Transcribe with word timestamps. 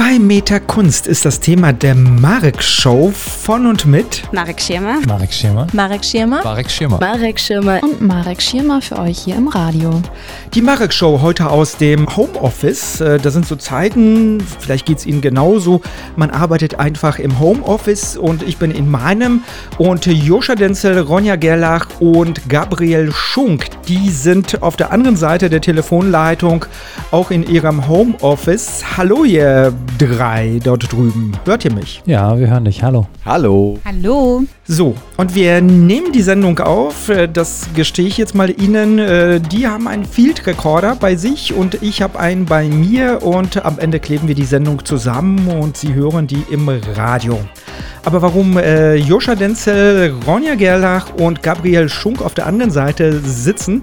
Zwei 0.00 0.18
Meter 0.18 0.60
Kunst 0.60 1.06
ist 1.06 1.26
das 1.26 1.40
Thema 1.40 1.74
der 1.74 1.94
Marek 1.94 2.62
Show 2.62 3.12
von 3.14 3.66
und 3.66 3.84
mit 3.84 4.22
Marek 4.32 4.58
Schirmer, 4.58 4.98
Marek 5.06 5.30
Schirmer, 5.30 5.66
Marek 5.74 6.02
Schirmer, 6.02 6.40
Marek 6.42 6.70
Schirmer, 6.70 6.98
Marek 6.98 7.38
Schirmer 7.38 7.80
und 7.82 8.00
Marek 8.00 8.40
Schirmer 8.40 8.80
für 8.80 8.98
euch 8.98 9.18
hier 9.18 9.36
im 9.36 9.48
Radio. 9.48 10.00
Die 10.54 10.62
Marek 10.62 10.94
Show 10.94 11.20
heute 11.20 11.50
aus 11.50 11.76
dem 11.76 12.16
Homeoffice. 12.16 13.02
Äh, 13.02 13.18
Da 13.18 13.30
sind 13.30 13.46
so 13.46 13.56
Zeiten, 13.56 14.42
vielleicht 14.60 14.86
geht 14.86 14.96
es 14.96 15.06
Ihnen 15.06 15.20
genauso. 15.20 15.82
Man 16.16 16.30
arbeitet 16.30 16.80
einfach 16.80 17.18
im 17.18 17.38
Homeoffice 17.38 18.16
und 18.16 18.42
ich 18.42 18.56
bin 18.56 18.70
in 18.70 18.90
meinem. 18.90 19.42
Und 19.76 20.06
Joscha 20.06 20.54
Denzel, 20.54 20.98
Ronja 20.98 21.36
Gerlach 21.36 21.88
und 22.00 22.48
Gabriel 22.48 23.12
Schunk, 23.12 23.66
die 23.86 24.08
sind 24.08 24.62
auf 24.62 24.76
der 24.76 24.92
anderen 24.92 25.16
Seite 25.16 25.50
der 25.50 25.60
Telefonleitung 25.60 26.64
auch 27.10 27.30
in 27.30 27.46
ihrem 27.46 27.86
Homeoffice. 27.86 28.96
Hallo 28.96 29.24
ihr 29.24 29.74
drei 29.98 30.60
dort 30.62 30.92
drüben. 30.92 31.32
Hört 31.44 31.64
ihr 31.64 31.72
mich? 31.72 32.02
Ja, 32.06 32.38
wir 32.38 32.48
hören 32.48 32.64
dich. 32.64 32.82
Hallo. 32.82 33.06
Hallo. 33.24 33.78
Hallo. 33.84 34.44
So, 34.66 34.94
und 35.16 35.34
wir 35.34 35.60
nehmen 35.60 36.12
die 36.12 36.22
Sendung 36.22 36.58
auf. 36.60 37.08
Äh, 37.08 37.28
Das 37.28 37.66
gestehe 37.74 38.06
ich 38.06 38.18
jetzt 38.18 38.34
mal 38.34 38.50
Ihnen. 38.50 38.98
Äh, 38.98 39.40
Die 39.40 39.66
haben 39.66 39.88
einen 39.88 40.04
Field 40.04 40.46
Recorder 40.46 40.96
bei 40.96 41.16
sich 41.16 41.52
und 41.54 41.82
ich 41.82 42.02
habe 42.02 42.18
einen 42.18 42.44
bei 42.46 42.64
mir 42.68 43.22
und 43.22 43.64
am 43.64 43.78
Ende 43.78 43.98
kleben 44.00 44.28
wir 44.28 44.34
die 44.34 44.44
Sendung 44.44 44.84
zusammen 44.84 45.46
und 45.48 45.76
Sie 45.76 45.94
hören 45.94 46.26
die 46.26 46.44
im 46.50 46.68
Radio. 46.68 47.38
Aber 48.04 48.22
warum 48.22 48.56
äh, 48.56 48.94
Joscha 48.96 49.34
Denzel, 49.34 50.14
Ronja 50.26 50.54
Gerlach 50.54 51.12
und 51.14 51.42
Gabriel 51.42 51.88
Schunk 51.88 52.22
auf 52.22 52.34
der 52.34 52.46
anderen 52.46 52.70
Seite 52.70 53.20
sitzen, 53.20 53.82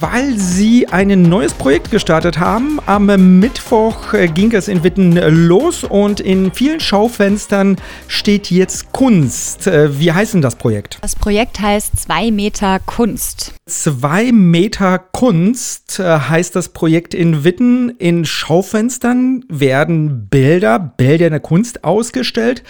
weil 0.00 0.36
sie 0.36 0.88
ein 0.88 1.22
neues 1.22 1.54
Projekt 1.54 1.90
gestartet 1.90 2.38
haben. 2.38 2.78
Am 2.86 3.06
Mittwoch 3.40 4.12
äh, 4.12 4.28
ging 4.28 4.52
es 4.52 4.68
in 4.68 4.84
Witten 4.84 5.16
los 5.46 5.84
und 5.84 6.20
in 6.20 6.52
vielen 6.52 6.80
Schaufenstern 6.80 7.76
steht 8.08 8.50
jetzt 8.50 8.92
Kunst. 8.92 9.66
Äh, 9.66 9.98
Wie 9.98 10.12
heißt 10.12 10.34
denn 10.34 10.42
das 10.42 10.56
Projekt? 10.56 10.98
Das 11.00 11.16
Projekt 11.16 11.60
heißt 11.60 11.98
2 12.00 12.30
Meter 12.30 12.78
Kunst. 12.80 13.54
Zwei 13.66 14.32
Meter 14.32 14.98
Kunst 14.98 15.98
äh, 15.98 16.04
heißt 16.04 16.54
das 16.54 16.68
Projekt 16.70 17.14
in 17.14 17.44
Witten. 17.44 17.90
In 17.98 18.24
Schaufenstern 18.24 19.44
werden 19.48 20.28
Bilder, 20.28 20.78
Bilder 20.78 21.30
der 21.30 21.40
Kunst 21.40 21.84
ausgestellt. 21.84 22.62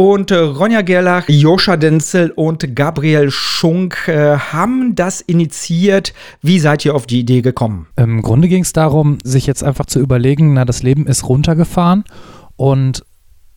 Und 0.00 0.30
äh, 0.30 0.36
Ronja 0.36 0.80
Gerlach, 0.80 1.28
Joscha 1.28 1.76
Denzel 1.76 2.30
und 2.30 2.74
Gabriel 2.74 3.30
Schunk 3.30 4.08
äh, 4.08 4.38
haben 4.38 4.94
das 4.94 5.20
initiiert. 5.20 6.14
Wie 6.40 6.58
seid 6.58 6.86
ihr 6.86 6.94
auf 6.94 7.06
die 7.06 7.20
Idee 7.20 7.42
gekommen? 7.42 7.86
Im 7.96 8.22
Grunde 8.22 8.48
ging 8.48 8.62
es 8.62 8.72
darum, 8.72 9.18
sich 9.24 9.46
jetzt 9.46 9.62
einfach 9.62 9.84
zu 9.84 10.00
überlegen, 10.00 10.54
na, 10.54 10.64
das 10.64 10.82
Leben 10.82 11.06
ist 11.06 11.28
runtergefahren 11.28 12.04
und 12.56 13.04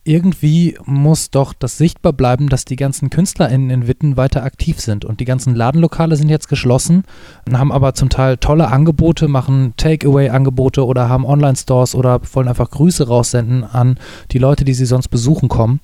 irgendwie 0.04 0.76
muss 0.84 1.30
doch 1.30 1.54
das 1.54 1.78
sichtbar 1.78 2.12
bleiben, 2.12 2.48
dass 2.50 2.66
die 2.66 2.76
ganzen 2.76 3.08
KünstlerInnen 3.08 3.70
in 3.70 3.88
Witten 3.88 4.18
weiter 4.18 4.44
aktiv 4.44 4.78
sind. 4.80 5.04
Und 5.06 5.20
die 5.20 5.24
ganzen 5.24 5.54
Ladenlokale 5.54 6.16
sind 6.16 6.28
jetzt 6.28 6.48
geschlossen, 6.48 7.04
haben 7.50 7.72
aber 7.72 7.94
zum 7.94 8.10
Teil 8.10 8.36
tolle 8.36 8.68
Angebote, 8.68 9.28
machen 9.28 9.72
Takeaway-Angebote 9.78 10.84
oder 10.84 11.08
haben 11.08 11.24
Online-Stores 11.24 11.94
oder 11.94 12.20
wollen 12.34 12.48
einfach 12.48 12.70
Grüße 12.70 13.08
raussenden 13.08 13.64
an 13.64 13.98
die 14.30 14.38
Leute, 14.38 14.66
die 14.66 14.74
sie 14.74 14.86
sonst 14.86 15.08
besuchen 15.08 15.48
kommen. 15.48 15.80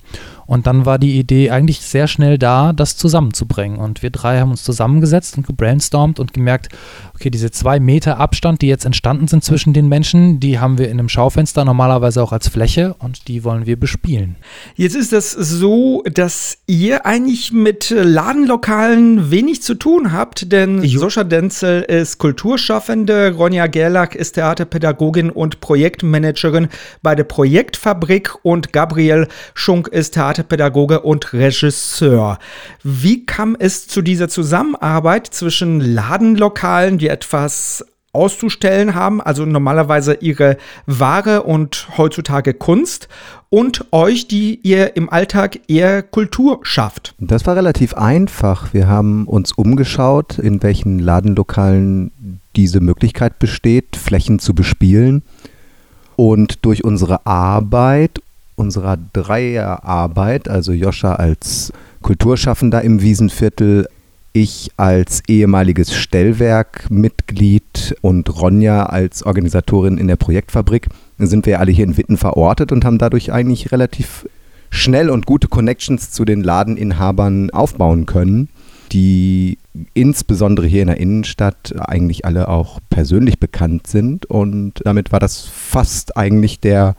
Und 0.51 0.67
dann 0.67 0.85
war 0.85 0.99
die 0.99 1.17
Idee 1.17 1.49
eigentlich 1.49 1.79
sehr 1.79 2.09
schnell 2.09 2.37
da, 2.37 2.73
das 2.73 2.97
zusammenzubringen. 2.97 3.77
Und 3.77 4.03
wir 4.03 4.09
drei 4.09 4.41
haben 4.41 4.51
uns 4.51 4.65
zusammengesetzt 4.65 5.37
und 5.37 5.47
gebrainstormt 5.47 6.19
und 6.19 6.33
gemerkt, 6.33 6.67
okay, 7.15 7.29
diese 7.29 7.51
zwei 7.51 7.79
Meter 7.79 8.17
Abstand, 8.17 8.61
die 8.61 8.67
jetzt 8.67 8.83
entstanden 8.83 9.29
sind 9.29 9.45
zwischen 9.45 9.71
den 9.71 9.87
Menschen, 9.87 10.41
die 10.41 10.59
haben 10.59 10.77
wir 10.77 10.89
in 10.89 10.99
einem 10.99 11.07
Schaufenster 11.07 11.63
normalerweise 11.63 12.21
auch 12.21 12.33
als 12.33 12.49
Fläche 12.49 12.95
und 12.99 13.29
die 13.29 13.45
wollen 13.45 13.65
wir 13.65 13.79
bespielen. 13.79 14.35
Jetzt 14.75 14.97
ist 14.97 15.13
es 15.13 15.31
so, 15.31 16.03
dass 16.11 16.57
ihr 16.67 17.05
eigentlich 17.05 17.53
mit 17.53 17.89
Ladenlokalen 17.89 19.31
wenig 19.31 19.61
zu 19.61 19.75
tun 19.75 20.11
habt, 20.11 20.51
denn 20.51 20.83
Joscha 20.83 21.23
Denzel 21.23 21.83
ist 21.83 22.17
Kulturschaffende, 22.17 23.35
Ronja 23.37 23.67
Gerlach 23.67 24.15
ist 24.15 24.33
Theaterpädagogin 24.33 25.29
und 25.29 25.61
Projektmanagerin 25.61 26.67
bei 27.01 27.15
der 27.15 27.23
Projektfabrik 27.23 28.35
und 28.43 28.73
Gabriel 28.73 29.29
Schunk 29.53 29.87
ist 29.87 30.15
Theaterpädagoge 30.41 31.01
und 31.01 31.33
Regisseur. 31.33 32.39
Wie 32.83 33.25
kam 33.25 33.55
es 33.57 33.87
zu 33.87 34.01
dieser 34.01 34.29
Zusammenarbeit 34.29 35.27
zwischen 35.27 35.79
Ladenlokalen, 35.79 36.97
die 36.97 37.07
etwas 37.07 37.85
auszustellen 38.13 38.93
haben, 38.93 39.21
also 39.21 39.45
normalerweise 39.45 40.15
ihre 40.15 40.57
Ware 40.85 41.43
und 41.43 41.87
heutzutage 41.97 42.53
Kunst 42.53 43.07
und 43.49 43.85
euch, 43.91 44.27
die 44.27 44.59
ihr 44.63 44.97
im 44.97 45.09
Alltag 45.09 45.61
eher 45.69 46.03
Kultur 46.03 46.59
schafft. 46.63 47.15
Das 47.19 47.45
war 47.45 47.55
relativ 47.55 47.93
einfach. 47.93 48.73
Wir 48.73 48.87
haben 48.87 49.27
uns 49.27 49.53
umgeschaut, 49.53 50.39
in 50.39 50.61
welchen 50.61 50.99
Ladenlokalen 50.99 52.11
diese 52.57 52.81
Möglichkeit 52.81 53.39
besteht, 53.39 53.95
Flächen 53.95 54.39
zu 54.39 54.53
bespielen. 54.53 55.23
Und 56.17 56.65
durch 56.65 56.83
unsere 56.83 57.25
Arbeit, 57.25 58.19
unserer 58.61 58.97
Dreierarbeit, 59.11 60.47
also 60.47 60.71
Joscha 60.71 61.15
als 61.15 61.73
Kulturschaffender 62.01 62.81
im 62.81 63.01
Wiesenviertel, 63.01 63.87
ich 64.33 64.71
als 64.77 65.23
ehemaliges 65.27 65.93
Stellwerkmitglied 65.93 67.95
und 68.01 68.41
Ronja 68.41 68.85
als 68.85 69.23
Organisatorin 69.23 69.97
in 69.97 70.07
der 70.07 70.15
Projektfabrik, 70.15 70.87
sind 71.17 71.45
wir 71.45 71.59
alle 71.59 71.71
hier 71.71 71.85
in 71.85 71.97
Witten 71.97 72.17
verortet 72.17 72.71
und 72.71 72.85
haben 72.85 72.97
dadurch 72.97 73.33
eigentlich 73.33 73.73
relativ 73.73 74.27
schnell 74.69 75.09
und 75.09 75.25
gute 75.25 75.49
Connections 75.49 76.11
zu 76.11 76.23
den 76.23 76.43
Ladeninhabern 76.43 77.49
aufbauen 77.49 78.05
können, 78.05 78.47
die 78.93 79.57
insbesondere 79.93 80.67
hier 80.67 80.83
in 80.83 80.87
der 80.87 80.99
Innenstadt 80.99 81.73
eigentlich 81.77 82.25
alle 82.25 82.47
auch 82.47 82.79
persönlich 82.89 83.39
bekannt 83.39 83.87
sind. 83.87 84.27
Und 84.27 84.75
damit 84.85 85.11
war 85.11 85.19
das 85.19 85.45
fast 85.45 86.15
eigentlich 86.15 86.61
der 86.61 86.95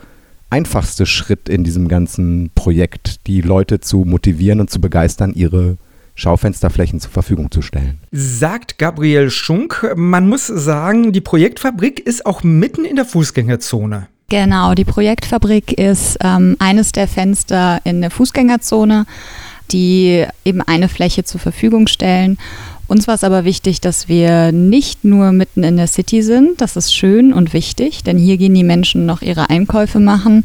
einfachste 0.52 1.06
Schritt 1.06 1.48
in 1.48 1.64
diesem 1.64 1.88
ganzen 1.88 2.50
Projekt, 2.54 3.26
die 3.26 3.40
Leute 3.40 3.80
zu 3.80 4.04
motivieren 4.04 4.60
und 4.60 4.70
zu 4.70 4.80
begeistern, 4.80 5.32
ihre 5.34 5.78
Schaufensterflächen 6.14 7.00
zur 7.00 7.10
Verfügung 7.10 7.50
zu 7.50 7.62
stellen. 7.62 8.00
Sagt 8.10 8.78
Gabriel 8.78 9.30
Schunk, 9.30 9.94
man 9.96 10.28
muss 10.28 10.46
sagen, 10.46 11.12
die 11.12 11.22
Projektfabrik 11.22 12.00
ist 12.00 12.26
auch 12.26 12.42
mitten 12.42 12.84
in 12.84 12.96
der 12.96 13.06
Fußgängerzone. 13.06 14.08
Genau, 14.28 14.74
die 14.74 14.84
Projektfabrik 14.84 15.72
ist 15.72 16.18
ähm, 16.22 16.56
eines 16.58 16.92
der 16.92 17.08
Fenster 17.08 17.80
in 17.84 18.02
der 18.02 18.10
Fußgängerzone, 18.10 19.06
die 19.70 20.26
eben 20.44 20.60
eine 20.60 20.88
Fläche 20.88 21.24
zur 21.24 21.40
Verfügung 21.40 21.86
stellen. 21.86 22.36
Uns 22.88 23.06
war 23.06 23.14
es 23.14 23.24
aber 23.24 23.44
wichtig, 23.44 23.80
dass 23.80 24.08
wir 24.08 24.52
nicht 24.52 25.04
nur 25.04 25.32
mitten 25.32 25.62
in 25.62 25.76
der 25.76 25.86
City 25.86 26.22
sind. 26.22 26.60
Das 26.60 26.76
ist 26.76 26.94
schön 26.94 27.32
und 27.32 27.52
wichtig, 27.52 28.02
denn 28.04 28.18
hier 28.18 28.36
gehen 28.36 28.54
die 28.54 28.64
Menschen 28.64 29.06
noch 29.06 29.22
ihre 29.22 29.48
Einkäufe 29.48 30.00
machen 30.00 30.44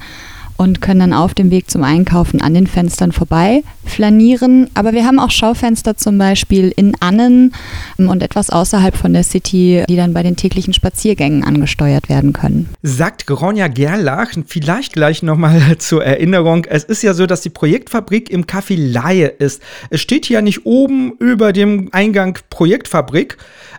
und 0.57 0.81
können 0.81 0.99
dann 0.99 1.13
auf 1.13 1.33
dem 1.33 1.51
Weg 1.51 1.69
zum 1.69 1.83
Einkaufen 1.83 2.41
an 2.41 2.53
den 2.53 2.67
Fenstern 2.67 3.11
vorbei 3.11 3.63
flanieren. 3.85 4.69
Aber 4.73 4.93
wir 4.93 5.05
haben 5.05 5.19
auch 5.19 5.31
Schaufenster 5.31 5.95
zum 5.95 6.17
Beispiel 6.17 6.73
in 6.75 6.95
Annen 6.99 7.53
ähm, 7.97 8.09
und 8.09 8.21
etwas 8.21 8.49
außerhalb 8.49 8.95
von 8.95 9.13
der 9.13 9.23
City, 9.23 9.83
die 9.87 9.95
dann 9.95 10.13
bei 10.13 10.23
den 10.23 10.35
täglichen 10.35 10.73
Spaziergängen 10.73 11.43
angesteuert 11.43 12.09
werden 12.09 12.33
können. 12.33 12.69
Sagt 12.81 13.29
Ronja 13.29 13.67
Gerlach, 13.67 14.31
vielleicht 14.47 14.93
gleich 14.93 15.23
nochmal 15.23 15.61
zur 15.77 16.03
Erinnerung, 16.03 16.65
es 16.65 16.83
ist 16.83 17.03
ja 17.03 17.13
so, 17.13 17.25
dass 17.25 17.41
die 17.41 17.49
Projektfabrik 17.49 18.29
im 18.29 18.45
Café 18.45 18.75
Laie 18.77 19.27
ist. 19.27 19.61
Es 19.89 20.01
steht 20.01 20.25
hier 20.25 20.41
nicht 20.41 20.65
oben 20.65 21.13
über 21.19 21.53
dem 21.53 21.89
Eingang 21.91 22.39
Projektfabrik, 22.49 23.37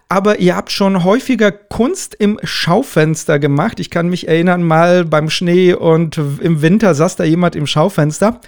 aber 0.09 0.39
ihr 0.39 0.57
habt 0.57 0.73
schon 0.73 1.05
häufiger 1.05 1.53
Kunst 1.53 2.15
im 2.15 2.39
Schaufenster 2.43 3.39
gemacht. 3.39 3.79
Ich 3.79 3.91
kann 3.91 4.09
mich 4.09 4.27
erinnern, 4.27 4.63
mal 4.63 5.05
beim 5.05 5.29
Schnee 5.29 5.75
und 5.75 6.17
im 6.17 6.63
Winter 6.63 6.68
saß 6.77 7.17
da 7.17 7.25
jemand 7.25 7.57
im 7.57 7.67
Schaufenster. 7.67 8.41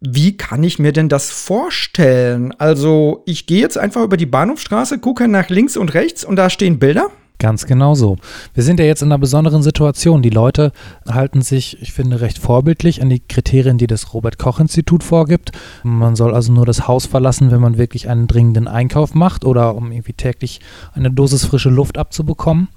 Wie 0.00 0.36
kann 0.36 0.62
ich 0.62 0.78
mir 0.78 0.92
denn 0.92 1.08
das 1.08 1.30
vorstellen? 1.30 2.54
Also, 2.58 3.22
ich 3.26 3.46
gehe 3.46 3.60
jetzt 3.60 3.76
einfach 3.78 4.02
über 4.02 4.16
die 4.16 4.26
Bahnhofstraße, 4.26 4.98
gucke 4.98 5.26
nach 5.28 5.48
links 5.48 5.76
und 5.76 5.94
rechts 5.94 6.24
und 6.24 6.36
da 6.36 6.50
stehen 6.50 6.78
Bilder. 6.78 7.10
Ganz 7.44 7.66
genau 7.66 7.94
so. 7.94 8.16
Wir 8.54 8.62
sind 8.62 8.80
ja 8.80 8.86
jetzt 8.86 9.02
in 9.02 9.08
einer 9.08 9.18
besonderen 9.18 9.62
Situation. 9.62 10.22
Die 10.22 10.30
Leute 10.30 10.72
halten 11.06 11.42
sich, 11.42 11.76
ich 11.82 11.92
finde, 11.92 12.22
recht 12.22 12.38
vorbildlich 12.38 13.02
an 13.02 13.10
die 13.10 13.20
Kriterien, 13.20 13.76
die 13.76 13.86
das 13.86 14.14
Robert-Koch-Institut 14.14 15.02
vorgibt. 15.02 15.52
Man 15.82 16.16
soll 16.16 16.32
also 16.34 16.54
nur 16.54 16.64
das 16.64 16.88
Haus 16.88 17.04
verlassen, 17.04 17.50
wenn 17.50 17.60
man 17.60 17.76
wirklich 17.76 18.08
einen 18.08 18.28
dringenden 18.28 18.66
Einkauf 18.66 19.12
macht 19.12 19.44
oder 19.44 19.74
um 19.74 19.92
irgendwie 19.92 20.14
täglich 20.14 20.60
eine 20.94 21.10
Dosis 21.10 21.44
frische 21.44 21.68
Luft 21.68 21.98
abzubekommen. 21.98 22.68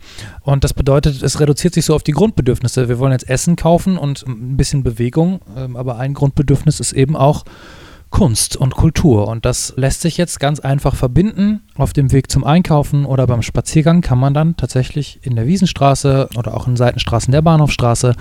Und 0.41 0.65
das 0.65 0.73
bedeutet, 0.73 1.23
es 1.23 1.39
reduziert 1.39 1.73
sich 1.73 1.85
so 1.85 1.95
auf 1.95 2.03
die 2.03 2.11
Grundbedürfnisse. 2.11 2.89
Wir 2.89 2.99
wollen 2.99 3.13
jetzt 3.13 3.29
Essen 3.29 3.55
kaufen 3.55 3.97
und 3.97 4.25
ein 4.27 4.57
bisschen 4.57 4.83
Bewegung, 4.83 5.39
ähm, 5.55 5.77
aber 5.77 5.97
ein 5.97 6.13
Grundbedürfnis 6.13 6.81
ist 6.81 6.91
eben 6.91 7.15
auch 7.15 7.45
Kunst 8.09 8.55
und 8.55 8.75
Kultur. 8.75 9.27
Und 9.27 9.45
das 9.45 9.73
lässt 9.75 10.01
sich 10.01 10.17
jetzt 10.17 10.39
ganz 10.39 10.59
einfach 10.59 10.95
verbinden. 10.95 11.61
Auf 11.77 11.93
dem 11.93 12.11
Weg 12.11 12.31
zum 12.31 12.43
Einkaufen 12.43 13.05
oder 13.05 13.27
beim 13.27 13.43
Spaziergang 13.43 14.01
kann 14.01 14.17
man 14.17 14.33
dann 14.33 14.57
tatsächlich 14.57 15.19
in 15.21 15.35
der 15.35 15.45
Wiesenstraße 15.45 16.29
oder 16.35 16.55
auch 16.55 16.67
in 16.67 16.75
Seitenstraßen 16.75 17.31
der 17.31 17.43
Bahnhofstraße 17.43 18.15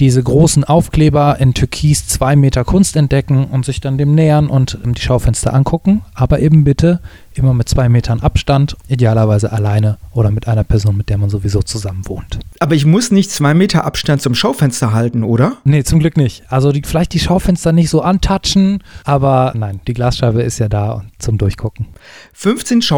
diese 0.00 0.22
großen 0.22 0.64
Aufkleber 0.64 1.36
in 1.38 1.54
Türkis 1.54 2.08
zwei 2.08 2.34
Meter 2.34 2.64
Kunst 2.64 2.96
entdecken 2.96 3.44
und 3.44 3.64
sich 3.64 3.80
dann 3.80 3.96
dem 3.96 4.14
nähern 4.14 4.48
und 4.48 4.78
die 4.84 5.00
Schaufenster 5.00 5.54
angucken. 5.54 6.02
Aber 6.14 6.40
eben 6.40 6.64
bitte 6.64 7.00
immer 7.34 7.54
mit 7.54 7.68
zwei 7.68 7.88
Metern 7.88 8.20
Abstand, 8.20 8.76
idealerweise 8.88 9.52
alleine 9.52 9.98
oder 10.12 10.30
mit 10.30 10.48
einer 10.48 10.64
Person, 10.64 10.96
mit 10.96 11.08
der 11.08 11.18
man 11.18 11.30
sowieso 11.30 11.62
zusammen 11.62 12.06
wohnt. 12.06 12.38
Aber 12.60 12.74
ich 12.74 12.86
muss 12.86 13.10
nicht 13.10 13.30
zwei 13.30 13.54
Meter 13.54 13.84
Abstand 13.84 14.22
zum 14.22 14.34
Schaufenster 14.34 14.92
halten, 14.92 15.22
oder? 15.22 15.58
Nee, 15.64 15.84
zum 15.84 16.00
Glück 16.00 16.16
nicht. 16.16 16.44
Also 16.48 16.72
die, 16.72 16.82
vielleicht 16.82 17.12
die 17.12 17.20
Schaufenster 17.20 17.72
nicht 17.72 17.90
so 17.90 18.00
antatschen, 18.00 18.82
aber 19.04 19.52
nein, 19.54 19.80
die 19.86 19.94
Glasscheibe 19.94 20.42
ist 20.42 20.58
ja 20.58 20.68
da 20.68 21.04
zum 21.18 21.38
Durchgucken. 21.38 21.86
15 22.32 22.82
Schaufenster 22.82 22.95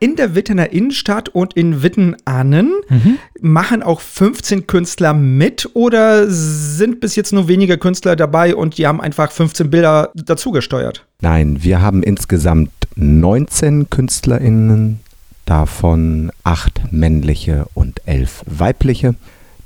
in 0.00 0.16
der 0.16 0.34
Wittener 0.34 0.72
Innenstadt 0.72 1.28
und 1.28 1.54
in 1.54 1.82
Wittenannen. 1.82 2.72
Mhm. 2.88 3.18
Machen 3.40 3.82
auch 3.82 4.00
15 4.00 4.66
Künstler 4.66 5.14
mit 5.14 5.68
oder 5.74 6.28
sind 6.28 7.00
bis 7.00 7.16
jetzt 7.16 7.32
nur 7.32 7.48
wenige 7.48 7.78
Künstler 7.78 8.16
dabei 8.16 8.54
und 8.54 8.78
die 8.78 8.86
haben 8.86 9.00
einfach 9.00 9.30
15 9.30 9.70
Bilder 9.70 10.10
dazugesteuert? 10.14 11.04
Nein, 11.20 11.58
wir 11.62 11.80
haben 11.80 12.02
insgesamt 12.02 12.70
19 12.96 13.90
KünstlerInnen, 13.90 15.00
davon 15.44 16.30
acht 16.44 16.92
männliche 16.92 17.66
und 17.74 18.02
elf 18.06 18.42
weibliche. 18.46 19.14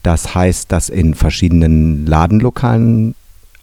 Das 0.02 0.34
heißt, 0.34 0.70
dass 0.70 0.88
in 0.88 1.14
verschiedenen 1.14 2.06
Ladenlokalen 2.06 3.14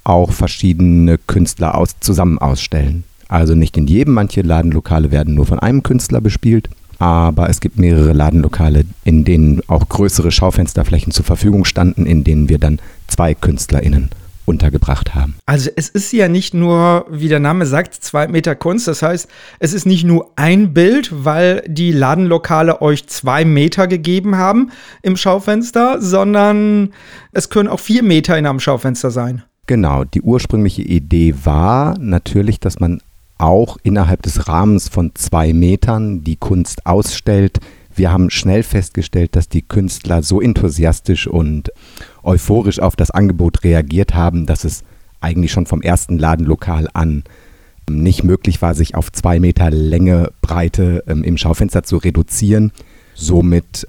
auch 0.04 0.32
verschiedene 0.32 1.18
Künstler 1.18 1.76
aus, 1.76 1.96
zusammen 2.00 2.40
ausstellen. 2.40 3.04
Also 3.30 3.56
nicht 3.56 3.78
in 3.78 3.88
jedem, 3.88 4.16
manche 4.16 4.42
Ladenlokale 4.42 5.12
werden 5.12 5.36
nur 5.36 5.46
von 5.46 5.60
einem 5.60 5.84
Künstler 5.84 6.20
bespielt, 6.20 6.70
aber 6.98 7.50
es 7.50 7.62
gibt 7.62 7.78
mehrere 7.78 8.12
Ladenlokale, 8.12 8.84
in 9.06 9.24
denen 9.24 9.62
auch 9.68 9.88
größere 9.88 10.32
Schaufensterflächen 10.32 11.14
zur 11.14 11.24
Verfügung 11.24 11.64
standen, 11.64 12.06
in 12.06 12.26
denen 12.26 12.50
wir 12.50 12.58
dann 12.58 12.80
zwei 13.08 13.34
KünstlerInnen 13.34 14.10
untergebracht 14.46 15.14
haben. 15.14 15.36
Also 15.46 15.70
es 15.76 15.90
ist 15.90 16.12
ja 16.12 16.28
nicht 16.28 16.56
nur, 16.56 17.06
wie 17.10 17.28
der 17.28 17.40
Name 17.40 17.68
sagt, 17.68 17.94
zwei 17.94 18.28
Meter 18.28 18.56
Kunst. 18.56 18.88
Das 18.88 19.04
heißt, 19.04 19.30
es 19.60 19.74
ist 19.74 19.86
nicht 19.86 20.04
nur 20.04 20.32
ein 20.36 20.74
Bild, 20.74 21.12
weil 21.12 21.64
die 21.68 21.92
Ladenlokale 21.92 22.82
euch 22.82 23.06
zwei 23.08 23.46
Meter 23.46 23.88
gegeben 23.88 24.38
haben 24.38 24.72
im 25.04 25.16
Schaufenster, 25.16 26.02
sondern 26.02 26.94
es 27.32 27.50
können 27.50 27.70
auch 27.70 27.80
vier 27.80 28.02
Meter 28.02 28.38
in 28.40 28.48
einem 28.48 28.60
Schaufenster 28.60 29.12
sein. 29.12 29.44
Genau, 29.68 30.04
die 30.04 30.24
ursprüngliche 30.24 30.82
Idee 30.82 31.36
war 31.44 31.96
natürlich, 32.00 32.60
dass 32.60 32.80
man 32.80 33.02
auch 33.40 33.78
innerhalb 33.84 34.22
des 34.22 34.48
Rahmens 34.48 34.90
von 34.90 35.12
zwei 35.16 35.54
Metern 35.54 36.24
die 36.24 36.36
Kunst 36.36 36.86
ausstellt. 36.86 37.60
Wir 37.96 38.12
haben 38.12 38.30
schnell 38.30 38.64
festgestellt, 38.64 39.36
dass 39.36 39.50
die 39.50 39.64
Künstler 39.64 40.22
so 40.22 40.40
enthusiastisch 40.40 41.28
und 41.28 41.72
euphorisch 42.24 42.80
auf 42.80 42.96
das 42.96 43.12
Angebot 43.12 43.64
reagiert 43.64 44.14
haben, 44.14 44.46
dass 44.46 44.64
es 44.64 44.84
eigentlich 45.22 45.52
schon 45.52 45.66
vom 45.66 45.82
ersten 45.82 46.18
Ladenlokal 46.18 46.88
an 46.94 47.24
nicht 47.90 48.24
möglich 48.24 48.62
war, 48.62 48.76
sich 48.76 48.96
auf 48.96 49.12
zwei 49.12 49.40
Meter 49.40 49.72
Länge, 49.72 50.32
Breite 50.42 51.04
ähm, 51.08 51.24
im 51.24 51.38
Schaufenster 51.38 51.84
zu 51.84 51.98
reduzieren. 51.98 52.72
Somit 53.16 53.88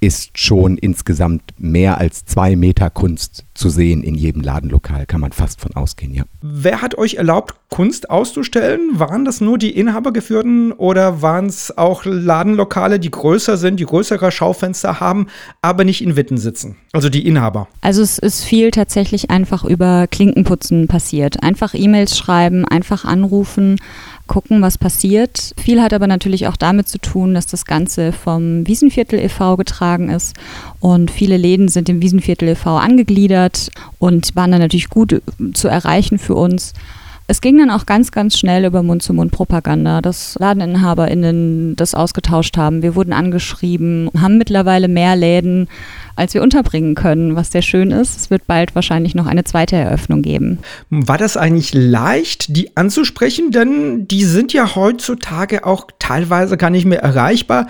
ist 0.00 0.36
schon 0.38 0.78
insgesamt 0.78 1.42
mehr 1.58 1.98
als 1.98 2.24
zwei 2.24 2.56
Meter 2.56 2.90
Kunst 2.90 3.44
zu 3.54 3.68
sehen 3.68 4.02
in 4.02 4.14
jedem 4.14 4.42
Ladenlokal, 4.42 5.06
kann 5.06 5.20
man 5.20 5.32
fast 5.32 5.60
von 5.60 5.74
ausgehen, 5.74 6.14
ja. 6.14 6.24
Wer 6.40 6.80
hat 6.82 6.96
euch 6.96 7.14
erlaubt, 7.14 7.54
Kunst 7.68 8.10
auszustellen? 8.10 8.80
Waren 8.94 9.24
das 9.24 9.40
nur 9.40 9.58
die 9.58 9.70
Inhabergeführten 9.70 10.72
oder 10.72 11.22
waren 11.22 11.46
es 11.46 11.76
auch 11.76 12.04
Ladenlokale, 12.04 12.98
die 12.98 13.10
größer 13.10 13.56
sind, 13.56 13.78
die 13.78 13.84
größere 13.84 14.30
Schaufenster 14.30 15.00
haben, 15.00 15.26
aber 15.60 15.84
nicht 15.84 16.02
in 16.02 16.16
Witten 16.16 16.38
sitzen? 16.38 16.76
Also 16.92 17.08
die 17.08 17.26
Inhaber. 17.26 17.68
Also 17.80 18.02
es 18.02 18.18
ist 18.18 18.44
viel 18.44 18.70
tatsächlich 18.70 19.30
einfach 19.30 19.64
über 19.64 20.06
Klinkenputzen 20.06 20.88
passiert. 20.88 21.42
Einfach 21.42 21.74
E-Mails 21.74 22.16
schreiben, 22.16 22.64
einfach 22.66 23.04
anrufen 23.04 23.78
gucken, 24.26 24.62
was 24.62 24.78
passiert. 24.78 25.52
Viel 25.58 25.82
hat 25.82 25.92
aber 25.92 26.06
natürlich 26.06 26.46
auch 26.46 26.56
damit 26.56 26.88
zu 26.88 26.98
tun, 26.98 27.34
dass 27.34 27.46
das 27.46 27.64
Ganze 27.64 28.12
vom 28.12 28.66
Wiesenviertel 28.66 29.18
e.V. 29.18 29.56
getragen 29.56 30.08
ist 30.08 30.36
und 30.80 31.10
viele 31.10 31.36
Läden 31.36 31.68
sind 31.68 31.88
dem 31.88 32.00
Wiesenviertel 32.00 32.48
e.V. 32.48 32.78
angegliedert 32.78 33.41
und 33.98 34.34
waren 34.36 34.50
dann 34.50 34.60
natürlich 34.60 34.88
gut 34.88 35.22
zu 35.54 35.68
erreichen 35.68 36.18
für 36.18 36.34
uns. 36.34 36.72
Es 37.28 37.40
ging 37.40 37.56
dann 37.56 37.70
auch 37.70 37.86
ganz, 37.86 38.10
ganz 38.10 38.36
schnell 38.36 38.64
über 38.64 38.82
Mund-zu-Mund-Propaganda, 38.82 40.02
dass 40.02 40.36
LadeninhaberInnen 40.38 41.76
das 41.76 41.94
ausgetauscht 41.94 42.56
haben. 42.56 42.82
Wir 42.82 42.94
wurden 42.94 43.12
angeschrieben, 43.12 44.10
haben 44.20 44.38
mittlerweile 44.38 44.88
mehr 44.88 45.16
Läden 45.16 45.68
als 46.16 46.34
wir 46.34 46.42
unterbringen 46.42 46.94
können, 46.94 47.36
was 47.36 47.50
sehr 47.50 47.62
schön 47.62 47.90
ist. 47.90 48.16
Es 48.18 48.30
wird 48.30 48.46
bald 48.46 48.74
wahrscheinlich 48.74 49.14
noch 49.14 49.26
eine 49.26 49.44
zweite 49.44 49.76
Eröffnung 49.76 50.22
geben. 50.22 50.58
War 50.90 51.18
das 51.18 51.36
eigentlich 51.36 51.72
leicht, 51.74 52.56
die 52.56 52.76
anzusprechen? 52.76 53.50
Denn 53.50 54.06
die 54.08 54.24
sind 54.24 54.52
ja 54.52 54.74
heutzutage 54.74 55.64
auch 55.66 55.88
teilweise 55.98 56.56
gar 56.56 56.70
nicht 56.70 56.84
mehr 56.84 57.02
erreichbar. 57.02 57.66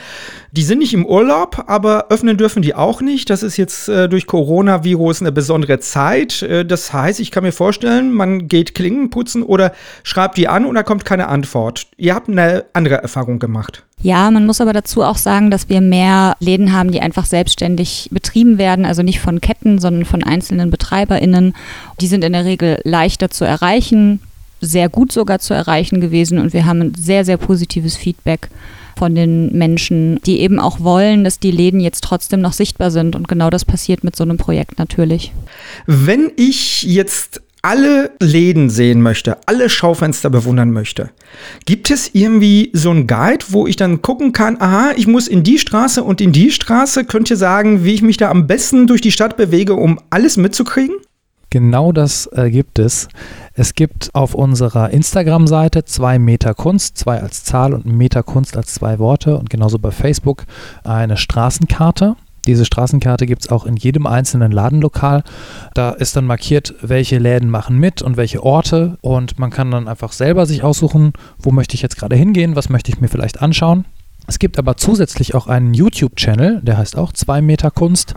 Die 0.54 0.64
sind 0.64 0.81
nicht 0.81 0.93
im 0.93 1.06
Urlaub, 1.06 1.64
aber 1.66 2.08
öffnen 2.10 2.37
dürfen 2.37 2.60
die 2.60 2.75
auch 2.75 3.00
nicht. 3.00 3.31
Das 3.31 3.43
ist 3.43 3.56
jetzt 3.56 3.88
äh, 3.88 4.06
durch 4.06 4.26
Coronavirus 4.26 5.22
eine 5.22 5.32
besondere 5.32 5.81
Zeit. 5.81 6.43
Äh, 6.43 6.66
das 6.66 6.93
heißt, 6.93 7.20
ich 7.20 7.31
kann 7.31 7.43
mir 7.43 7.52
vorstellen, 7.52 8.12
man 8.12 8.49
geht 8.49 8.75
Klingen 8.75 9.08
putzen 9.08 9.43
oder 9.43 9.72
schreibt 10.02 10.37
die 10.37 10.49
an 10.49 10.66
und 10.66 10.75
da 10.75 10.82
kommt 10.82 11.06
keine 11.06 11.28
Antwort. 11.28 11.87
Ihr 11.96 12.14
habt 12.14 12.28
eine 12.28 12.66
andere 12.75 12.96
Erfahrung 12.96 13.38
gemacht. 13.38 13.82
Ja, 14.02 14.31
man 14.31 14.44
muss 14.44 14.60
aber 14.60 14.75
dazu 14.75 15.02
auch 15.02 15.16
sagen, 15.16 15.50
dass 15.50 15.70
wir 15.70 15.81
mehr 15.81 16.37
Läden 16.38 16.75
haben, 16.75 16.90
die 16.90 17.00
einfach 17.00 17.25
selbstständig 17.25 18.10
betrieben 18.12 18.58
werden, 18.58 18.84
also 18.84 19.02
nicht 19.02 19.20
von 19.20 19.40
Ketten, 19.40 19.78
sondern 19.78 20.05
von 20.05 20.22
einzelnen 20.22 20.70
BetreiberInnen. 20.70 21.55
Die 22.02 22.06
sind 22.06 22.25
in 22.25 22.34
der 22.34 22.44
Regel 22.44 22.78
leichter 22.84 23.31
zu 23.31 23.46
erreichen, 23.46 24.20
sehr 24.60 24.90
gut 24.90 25.12
sogar 25.12 25.38
zu 25.38 25.55
erreichen 25.55 26.02
gewesen 26.02 26.38
und 26.38 26.52
wir 26.52 26.66
haben 26.66 26.82
ein 26.82 26.94
sehr, 26.94 27.25
sehr 27.25 27.38
positives 27.38 27.96
Feedback 27.96 28.50
von 28.97 29.15
den 29.15 29.56
Menschen, 29.56 30.21
die 30.27 30.41
eben 30.41 30.59
auch 30.59 30.81
wollen, 30.81 31.25
dass 31.25 31.39
die 31.39 31.50
Läden 31.50 31.81
jetzt 31.81 32.05
trotzdem 32.05 32.41
noch 32.41 32.53
sichtbar 32.53 32.91
sind. 32.91 33.17
Und 33.17 33.29
genau 33.29 33.50
das 33.50 33.65
passiert 33.65 34.05
mit 34.05 34.17
so 34.17 34.25
einem 34.25 34.37
Projekt 34.37 34.79
natürlich. 34.79 35.33
Wenn 35.87 36.33
ich 36.37 36.83
jetzt 36.83 37.41
alle 37.62 38.11
Läden 38.21 38.71
sehen 38.71 39.03
möchte, 39.03 39.39
alle 39.47 39.71
Schaufenster 39.71 40.31
bewundern 40.31 40.73
möchte, 40.73 41.11
gibt 41.65 41.91
es 41.91 42.11
irgendwie 42.12 42.71
so 42.73 42.91
einen 42.91 43.06
Guide, 43.06 43.44
wo 43.50 43.69
ich 43.69 43.77
dann 43.77 44.03
gucken 44.03 44.33
kann, 44.33 44.61
aha, 44.61 44.91
ich 44.97 45.06
muss 45.06 45.29
in 45.29 45.44
die 45.44 45.59
Straße 45.59 46.03
und 46.03 46.21
in 46.21 46.33
die 46.33 46.50
Straße, 46.50 47.05
könnt 47.05 47.31
ihr 47.31 47.37
sagen, 47.37 47.84
wie 47.84 47.94
ich 47.94 48.03
mich 48.03 48.17
da 48.17 48.31
am 48.31 48.49
besten 48.49 48.89
durch 48.89 49.01
die 49.01 49.13
Stadt 49.13 49.37
bewege, 49.37 49.75
um 49.75 50.01
alles 50.11 50.37
mitzukriegen? 50.37 50.96
Genau 51.53 51.93
das 51.93 52.31
äh, 52.32 52.51
gibt 52.51 52.79
es. 52.79 53.09
Es 53.53 53.75
gibt 53.75 54.09
auf 54.15 54.35
unserer 54.35 54.89
Instagram-Seite 54.89 55.85
zwei 55.85 56.19
Meter 56.19 56.55
Kunst, 56.55 56.97
zwei 56.97 57.21
als 57.21 57.44
Zahl 57.44 57.75
und 57.75 57.85
Meter 57.85 58.23
Kunst 58.23 58.56
als 58.56 58.73
zwei 58.73 58.99
Worte 58.99 59.37
und 59.37 59.51
genauso 59.51 59.79
bei 59.79 59.91
Facebook 59.91 60.47
eine 60.82 61.19
Straßenkarte. 61.19 62.17
Diese 62.47 62.65
Straßenkarte 62.65 63.27
gibt 63.27 63.43
es 63.43 63.51
auch 63.51 63.67
in 63.67 63.77
jedem 63.77 64.06
einzelnen 64.06 64.51
Ladenlokal. 64.51 65.25
Da 65.75 65.91
ist 65.91 66.17
dann 66.17 66.25
markiert, 66.25 66.75
welche 66.81 67.19
Läden 67.19 67.51
machen 67.51 67.77
mit 67.77 68.01
und 68.01 68.17
welche 68.17 68.43
Orte. 68.43 68.97
Und 69.03 69.39
man 69.39 69.51
kann 69.51 69.71
dann 69.71 69.89
einfach 69.89 70.13
selber 70.13 70.47
sich 70.47 70.63
aussuchen, 70.63 71.13
wo 71.39 71.51
möchte 71.51 71.75
ich 71.75 71.82
jetzt 71.82 71.99
gerade 71.99 72.17
hingehen, 72.17 72.56
was 72.56 72.71
möchte 72.71 72.91
ich 72.91 72.99
mir 72.99 73.09
vielleicht 73.09 73.43
anschauen. 73.43 73.85
Es 74.26 74.38
gibt 74.38 74.58
aber 74.58 74.76
zusätzlich 74.76 75.34
auch 75.34 75.46
einen 75.46 75.74
YouTube-Channel, 75.74 76.60
der 76.62 76.79
heißt 76.79 76.96
auch 76.96 77.12
2 77.12 77.43
Meter 77.43 77.70
Kunst. 77.70 78.14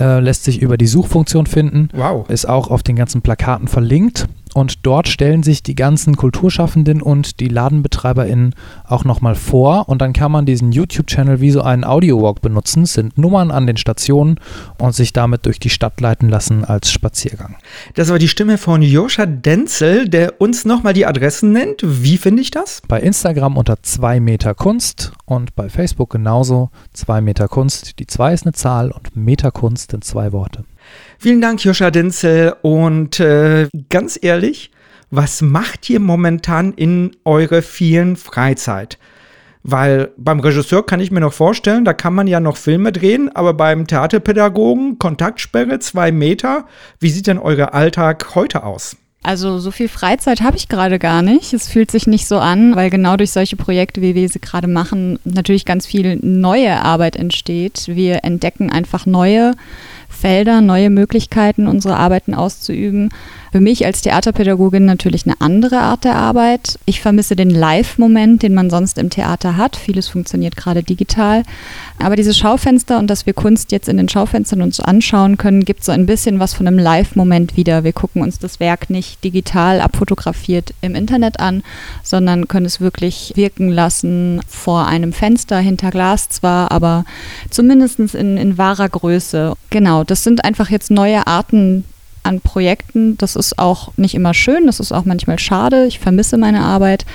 Äh, 0.00 0.20
lässt 0.20 0.44
sich 0.44 0.60
über 0.60 0.76
die 0.76 0.86
Suchfunktion 0.86 1.46
finden. 1.46 1.88
Wow. 1.94 2.28
Ist 2.28 2.48
auch 2.48 2.70
auf 2.70 2.82
den 2.82 2.96
ganzen 2.96 3.22
Plakaten 3.22 3.68
verlinkt. 3.68 4.26
Und 4.56 4.86
dort 4.86 5.06
stellen 5.06 5.42
sich 5.42 5.62
die 5.62 5.74
ganzen 5.74 6.16
Kulturschaffenden 6.16 7.02
und 7.02 7.40
die 7.40 7.48
LadenbetreiberInnen 7.48 8.54
auch 8.88 9.04
nochmal 9.04 9.34
vor. 9.34 9.86
Und 9.86 10.00
dann 10.00 10.14
kann 10.14 10.32
man 10.32 10.46
diesen 10.46 10.72
YouTube-Channel 10.72 11.42
wie 11.42 11.50
so 11.50 11.60
einen 11.60 11.84
Audio-Walk 11.84 12.40
benutzen. 12.40 12.84
Es 12.84 12.94
sind 12.94 13.18
Nummern 13.18 13.50
an 13.50 13.66
den 13.66 13.76
Stationen 13.76 14.40
und 14.78 14.94
sich 14.94 15.12
damit 15.12 15.44
durch 15.44 15.60
die 15.60 15.68
Stadt 15.68 16.00
leiten 16.00 16.30
lassen 16.30 16.64
als 16.64 16.90
Spaziergang. 16.90 17.56
Das 17.96 18.08
war 18.08 18.18
die 18.18 18.28
Stimme 18.28 18.56
von 18.56 18.80
Joscha 18.80 19.26
Denzel, 19.26 20.08
der 20.08 20.40
uns 20.40 20.64
nochmal 20.64 20.94
die 20.94 21.04
Adressen 21.04 21.52
nennt. 21.52 21.82
Wie 21.84 22.16
finde 22.16 22.40
ich 22.40 22.50
das? 22.50 22.80
Bei 22.88 22.98
Instagram 22.98 23.58
unter 23.58 23.82
2 23.82 24.20
Meter 24.20 24.54
Kunst 24.54 25.12
und 25.26 25.54
bei 25.54 25.68
Facebook 25.68 26.08
genauso 26.08 26.70
2 26.94 27.20
Meter 27.20 27.48
Kunst. 27.48 27.98
Die 27.98 28.06
2 28.06 28.32
ist 28.32 28.46
eine 28.46 28.54
Zahl 28.54 28.90
und 28.90 29.14
Meter 29.16 29.50
Kunst 29.50 29.90
sind 29.90 30.02
zwei 30.02 30.32
Worte. 30.32 30.64
Vielen 31.18 31.40
Dank, 31.40 31.64
Joscha 31.64 31.90
Denzel. 31.90 32.54
Und 32.62 33.20
äh, 33.20 33.68
ganz 33.88 34.18
ehrlich, 34.20 34.70
was 35.10 35.42
macht 35.42 35.88
ihr 35.88 36.00
momentan 36.00 36.72
in 36.72 37.16
eurer 37.24 37.62
vielen 37.62 38.16
Freizeit? 38.16 38.98
Weil 39.62 40.12
beim 40.16 40.38
Regisseur 40.40 40.86
kann 40.86 41.00
ich 41.00 41.10
mir 41.10 41.20
noch 41.20 41.32
vorstellen, 41.32 41.84
da 41.84 41.92
kann 41.92 42.14
man 42.14 42.28
ja 42.28 42.38
noch 42.38 42.56
Filme 42.56 42.92
drehen, 42.92 43.34
aber 43.34 43.52
beim 43.52 43.86
Theaterpädagogen 43.86 44.98
Kontaktsperre 44.98 45.80
zwei 45.80 46.12
Meter. 46.12 46.66
Wie 47.00 47.10
sieht 47.10 47.26
denn 47.26 47.38
euer 47.38 47.74
Alltag 47.74 48.36
heute 48.36 48.62
aus? 48.62 48.96
Also 49.26 49.58
so 49.58 49.72
viel 49.72 49.88
Freizeit 49.88 50.40
habe 50.40 50.56
ich 50.56 50.68
gerade 50.68 51.00
gar 51.00 51.20
nicht. 51.20 51.52
Es 51.52 51.66
fühlt 51.66 51.90
sich 51.90 52.06
nicht 52.06 52.28
so 52.28 52.38
an, 52.38 52.76
weil 52.76 52.90
genau 52.90 53.16
durch 53.16 53.32
solche 53.32 53.56
Projekte, 53.56 54.00
wie 54.00 54.14
wir 54.14 54.28
sie 54.28 54.38
gerade 54.38 54.68
machen, 54.68 55.18
natürlich 55.24 55.64
ganz 55.64 55.84
viel 55.84 56.20
neue 56.22 56.80
Arbeit 56.80 57.16
entsteht. 57.16 57.88
Wir 57.88 58.22
entdecken 58.22 58.70
einfach 58.70 59.04
neue 59.04 59.54
Felder, 60.08 60.60
neue 60.60 60.90
Möglichkeiten, 60.90 61.66
unsere 61.66 61.96
Arbeiten 61.96 62.34
auszuüben. 62.34 63.10
Für 63.56 63.62
mich 63.62 63.86
als 63.86 64.02
Theaterpädagogin 64.02 64.84
natürlich 64.84 65.24
eine 65.24 65.40
andere 65.40 65.78
Art 65.78 66.04
der 66.04 66.14
Arbeit. 66.14 66.78
Ich 66.84 67.00
vermisse 67.00 67.36
den 67.36 67.48
Live-Moment, 67.48 68.42
den 68.42 68.52
man 68.52 68.68
sonst 68.68 68.98
im 68.98 69.08
Theater 69.08 69.56
hat. 69.56 69.76
Vieles 69.76 70.08
funktioniert 70.08 70.56
gerade 70.56 70.82
digital. 70.82 71.42
Aber 71.98 72.16
diese 72.16 72.34
Schaufenster 72.34 72.98
und 72.98 73.08
dass 73.08 73.24
wir 73.24 73.32
Kunst 73.32 73.72
jetzt 73.72 73.88
in 73.88 73.96
den 73.96 74.10
Schaufenstern 74.10 74.60
uns 74.60 74.78
anschauen 74.78 75.38
können, 75.38 75.64
gibt 75.64 75.84
so 75.84 75.92
ein 75.92 76.04
bisschen 76.04 76.38
was 76.38 76.52
von 76.52 76.66
einem 76.66 76.78
Live-Moment 76.78 77.56
wieder. 77.56 77.82
Wir 77.82 77.94
gucken 77.94 78.20
uns 78.20 78.38
das 78.38 78.60
Werk 78.60 78.90
nicht 78.90 79.24
digital 79.24 79.80
abfotografiert 79.80 80.74
im 80.82 80.94
Internet 80.94 81.40
an, 81.40 81.62
sondern 82.02 82.48
können 82.48 82.66
es 82.66 82.82
wirklich 82.82 83.32
wirken 83.36 83.70
lassen 83.70 84.42
vor 84.46 84.86
einem 84.86 85.14
Fenster, 85.14 85.60
hinter 85.60 85.90
Glas 85.90 86.28
zwar, 86.28 86.72
aber 86.72 87.06
zumindest 87.48 88.00
in, 88.00 88.36
in 88.36 88.58
wahrer 88.58 88.90
Größe. 88.90 89.54
Genau, 89.70 90.04
das 90.04 90.24
sind 90.24 90.44
einfach 90.44 90.68
jetzt 90.68 90.90
neue 90.90 91.26
Arten 91.26 91.84
an 92.26 92.40
Projekten. 92.40 93.16
Das 93.18 93.36
ist 93.36 93.58
auch 93.58 93.92
nicht 93.96 94.14
immer 94.14 94.34
schön, 94.34 94.66
das 94.66 94.80
ist 94.80 94.92
auch 94.92 95.04
manchmal 95.04 95.38
schade. 95.38 95.86
Ich 95.86 95.98
vermisse 95.98 96.36
meine 96.36 96.60
Arbeit. 96.60 97.06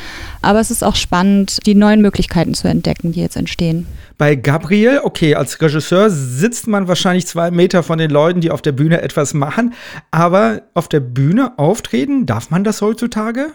Aber 0.42 0.60
es 0.60 0.72
ist 0.72 0.84
auch 0.84 0.96
spannend, 0.96 1.60
die 1.66 1.76
neuen 1.76 2.02
Möglichkeiten 2.02 2.54
zu 2.54 2.68
entdecken, 2.68 3.12
die 3.12 3.22
jetzt 3.22 3.36
entstehen. 3.36 3.86
Bei 4.18 4.36
Gabriel, 4.36 5.02
okay, 5.04 5.36
als 5.36 5.62
Regisseur 5.62 6.10
sitzt 6.10 6.68
man 6.68 6.88
wahrscheinlich 6.88 7.28
zwei 7.28 7.52
Meter 7.52 7.84
von 7.84 7.98
den 7.98 8.12
Leuten, 8.12 8.42
die 8.42 8.52
auf 8.52 8.62
der 8.62 8.72
Bühne 8.72 9.02
etwas 9.02 9.34
machen. 9.34 9.74
Aber 10.12 10.62
auf 10.74 10.88
der 10.88 11.00
Bühne 11.00 11.58
auftreten, 11.58 12.26
darf 12.26 12.50
man 12.50 12.64
das 12.64 12.82
heutzutage? 12.82 13.48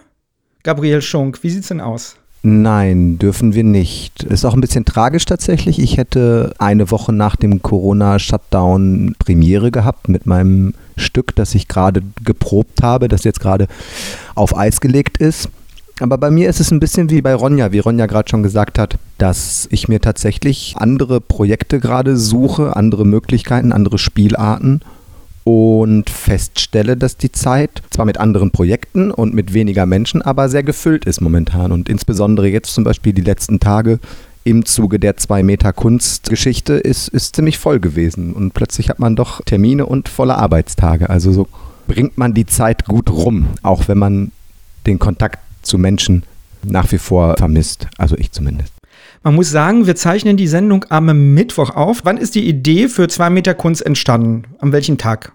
Gabriel 0.62 1.02
Schunk, 1.02 1.42
wie 1.42 1.50
sieht's 1.50 1.68
denn 1.68 1.80
aus? 1.80 2.16
Nein, 2.48 3.18
dürfen 3.18 3.54
wir 3.54 3.64
nicht. 3.64 4.22
Ist 4.22 4.44
auch 4.44 4.54
ein 4.54 4.60
bisschen 4.60 4.84
tragisch 4.84 5.24
tatsächlich. 5.24 5.80
Ich 5.80 5.96
hätte 5.96 6.54
eine 6.58 6.92
Woche 6.92 7.12
nach 7.12 7.34
dem 7.34 7.60
Corona-Shutdown 7.60 9.16
Premiere 9.18 9.72
gehabt 9.72 10.08
mit 10.08 10.26
meinem 10.26 10.74
Stück, 10.96 11.34
das 11.36 11.54
ich 11.54 11.68
gerade 11.68 12.02
geprobt 12.24 12.82
habe, 12.82 13.08
das 13.08 13.24
jetzt 13.24 13.40
gerade 13.40 13.68
auf 14.34 14.56
Eis 14.56 14.80
gelegt 14.80 15.18
ist. 15.18 15.48
Aber 15.98 16.18
bei 16.18 16.30
mir 16.30 16.50
ist 16.50 16.60
es 16.60 16.70
ein 16.70 16.80
bisschen 16.80 17.08
wie 17.08 17.22
bei 17.22 17.34
Ronja, 17.34 17.72
wie 17.72 17.78
Ronja 17.78 18.06
gerade 18.06 18.28
schon 18.28 18.42
gesagt 18.42 18.78
hat, 18.78 18.98
dass 19.16 19.66
ich 19.70 19.88
mir 19.88 20.00
tatsächlich 20.00 20.74
andere 20.76 21.22
Projekte 21.22 21.80
gerade 21.80 22.18
suche, 22.18 22.76
andere 22.76 23.06
Möglichkeiten, 23.06 23.72
andere 23.72 23.96
Spielarten 23.96 24.82
und 25.44 26.10
feststelle, 26.10 26.96
dass 26.96 27.16
die 27.16 27.32
Zeit 27.32 27.82
zwar 27.90 28.04
mit 28.04 28.18
anderen 28.18 28.50
Projekten 28.50 29.10
und 29.10 29.32
mit 29.32 29.54
weniger 29.54 29.86
Menschen, 29.86 30.20
aber 30.20 30.48
sehr 30.48 30.64
gefüllt 30.64 31.06
ist 31.06 31.20
momentan. 31.20 31.72
Und 31.72 31.88
insbesondere 31.88 32.48
jetzt 32.48 32.74
zum 32.74 32.84
Beispiel 32.84 33.14
die 33.14 33.22
letzten 33.22 33.58
Tage 33.58 33.98
im 34.46 34.64
Zuge 34.64 35.00
der 35.00 35.16
zwei 35.16 35.42
Meter 35.42 35.72
Kunstgeschichte 35.72 36.74
ist, 36.74 37.08
ist 37.08 37.34
ziemlich 37.34 37.58
voll 37.58 37.80
gewesen. 37.80 38.32
Und 38.32 38.54
plötzlich 38.54 38.88
hat 38.88 39.00
man 39.00 39.16
doch 39.16 39.42
Termine 39.44 39.86
und 39.86 40.08
volle 40.08 40.36
Arbeitstage. 40.36 41.10
Also 41.10 41.32
so 41.32 41.48
bringt 41.88 42.16
man 42.16 42.32
die 42.32 42.46
Zeit 42.46 42.84
gut 42.84 43.10
rum, 43.10 43.48
auch 43.62 43.88
wenn 43.88 43.98
man 43.98 44.30
den 44.86 45.00
Kontakt 45.00 45.40
zu 45.62 45.78
Menschen 45.78 46.22
nach 46.62 46.92
wie 46.92 46.98
vor 46.98 47.34
vermisst. 47.36 47.88
Also 47.98 48.16
ich 48.16 48.30
zumindest. 48.30 48.72
Man 49.24 49.34
muss 49.34 49.50
sagen, 49.50 49.86
wir 49.86 49.96
zeichnen 49.96 50.36
die 50.36 50.46
Sendung 50.46 50.84
am 50.90 51.34
Mittwoch 51.34 51.70
auf. 51.70 52.02
Wann 52.04 52.16
ist 52.16 52.36
die 52.36 52.48
Idee 52.48 52.86
für 52.86 53.08
zwei 53.08 53.30
Meter 53.30 53.54
Kunst 53.54 53.84
entstanden? 53.84 54.44
An 54.60 54.70
welchem 54.70 54.96
Tag? 54.96 55.32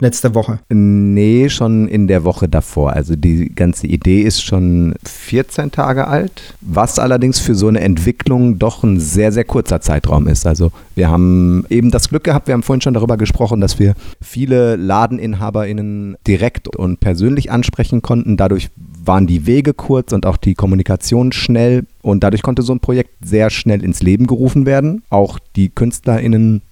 Letzte 0.00 0.34
Woche? 0.34 0.58
Nee, 0.70 1.48
schon 1.48 1.86
in 1.86 2.08
der 2.08 2.24
Woche 2.24 2.48
davor. 2.48 2.94
Also 2.94 3.14
die 3.14 3.54
ganze 3.54 3.86
Idee 3.86 4.22
ist 4.22 4.42
schon 4.42 4.94
14 5.04 5.70
Tage 5.70 6.08
alt, 6.08 6.54
was 6.60 6.98
allerdings 6.98 7.38
für 7.38 7.54
so 7.54 7.68
eine 7.68 7.80
Entwicklung 7.80 8.58
doch 8.58 8.82
ein 8.82 8.98
sehr, 8.98 9.30
sehr 9.30 9.44
kurzer 9.44 9.80
Zeitraum 9.80 10.26
ist. 10.26 10.48
Also 10.48 10.72
wir 10.96 11.10
haben 11.10 11.64
eben 11.70 11.92
das 11.92 12.08
Glück 12.08 12.24
gehabt, 12.24 12.48
wir 12.48 12.54
haben 12.54 12.64
vorhin 12.64 12.80
schon 12.80 12.94
darüber 12.94 13.16
gesprochen, 13.16 13.60
dass 13.60 13.78
wir 13.78 13.94
viele 14.20 14.74
LadeninhaberInnen 14.74 16.16
direkt 16.26 16.76
und 16.76 16.98
persönlich 16.98 17.52
ansprechen 17.52 18.02
konnten. 18.02 18.36
Dadurch 18.36 18.70
waren 19.04 19.28
die 19.28 19.46
Wege 19.46 19.74
kurz 19.74 20.12
und 20.12 20.26
auch 20.26 20.38
die 20.38 20.54
Kommunikation 20.54 21.30
schnell 21.30 21.86
und 22.02 22.24
dadurch 22.24 22.42
konnte 22.42 22.62
so 22.62 22.72
ein 22.72 22.80
Projekt 22.80 23.10
sehr 23.24 23.48
schnell 23.48 23.84
ins 23.84 24.02
Leben 24.02 24.26
gerufen 24.26 24.66
werden. 24.66 25.04
Auch 25.08 25.38
die 25.54 25.68
KünstlerInnen, 25.68 26.62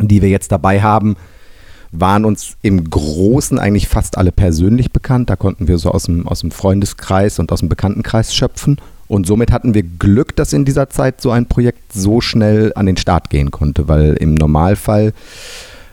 die 0.00 0.22
wir 0.22 0.30
jetzt 0.30 0.50
dabei 0.50 0.80
haben, 0.80 1.16
waren 2.00 2.24
uns 2.24 2.56
im 2.62 2.88
Großen 2.88 3.58
eigentlich 3.58 3.88
fast 3.88 4.18
alle 4.18 4.32
persönlich 4.32 4.92
bekannt. 4.92 5.30
Da 5.30 5.36
konnten 5.36 5.68
wir 5.68 5.78
so 5.78 5.90
aus 5.90 6.04
dem, 6.04 6.26
aus 6.26 6.40
dem 6.40 6.50
Freundeskreis 6.50 7.38
und 7.38 7.52
aus 7.52 7.60
dem 7.60 7.68
Bekanntenkreis 7.68 8.34
schöpfen. 8.34 8.78
Und 9.06 9.26
somit 9.26 9.52
hatten 9.52 9.74
wir 9.74 9.82
Glück, 9.82 10.34
dass 10.36 10.52
in 10.52 10.64
dieser 10.64 10.88
Zeit 10.88 11.20
so 11.20 11.30
ein 11.30 11.46
Projekt 11.46 11.92
so 11.92 12.20
schnell 12.20 12.72
an 12.74 12.86
den 12.86 12.96
Start 12.96 13.30
gehen 13.30 13.50
konnte, 13.50 13.88
weil 13.88 14.14
im 14.14 14.34
Normalfall 14.34 15.12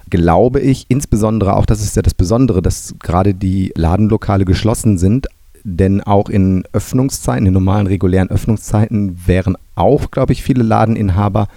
glaube 0.09 0.59
ich, 0.59 0.85
insbesondere 0.89 1.55
auch, 1.55 1.65
das 1.65 1.81
ist 1.81 1.95
ja 1.95 2.01
das 2.01 2.13
Besondere, 2.13 2.61
dass 2.61 2.95
gerade 2.99 3.33
die 3.33 3.71
Ladenlokale 3.75 4.45
geschlossen 4.45 4.97
sind, 4.97 5.27
denn 5.63 6.01
auch 6.01 6.29
in 6.29 6.63
Öffnungszeiten, 6.73 7.47
in 7.47 7.53
normalen 7.53 7.87
regulären 7.87 8.29
Öffnungszeiten 8.29 9.19
wären 9.25 9.57
auch, 9.75 10.11
glaube 10.11 10.33
ich, 10.33 10.43
viele 10.43 10.63
Ladeninhaber 10.63 11.47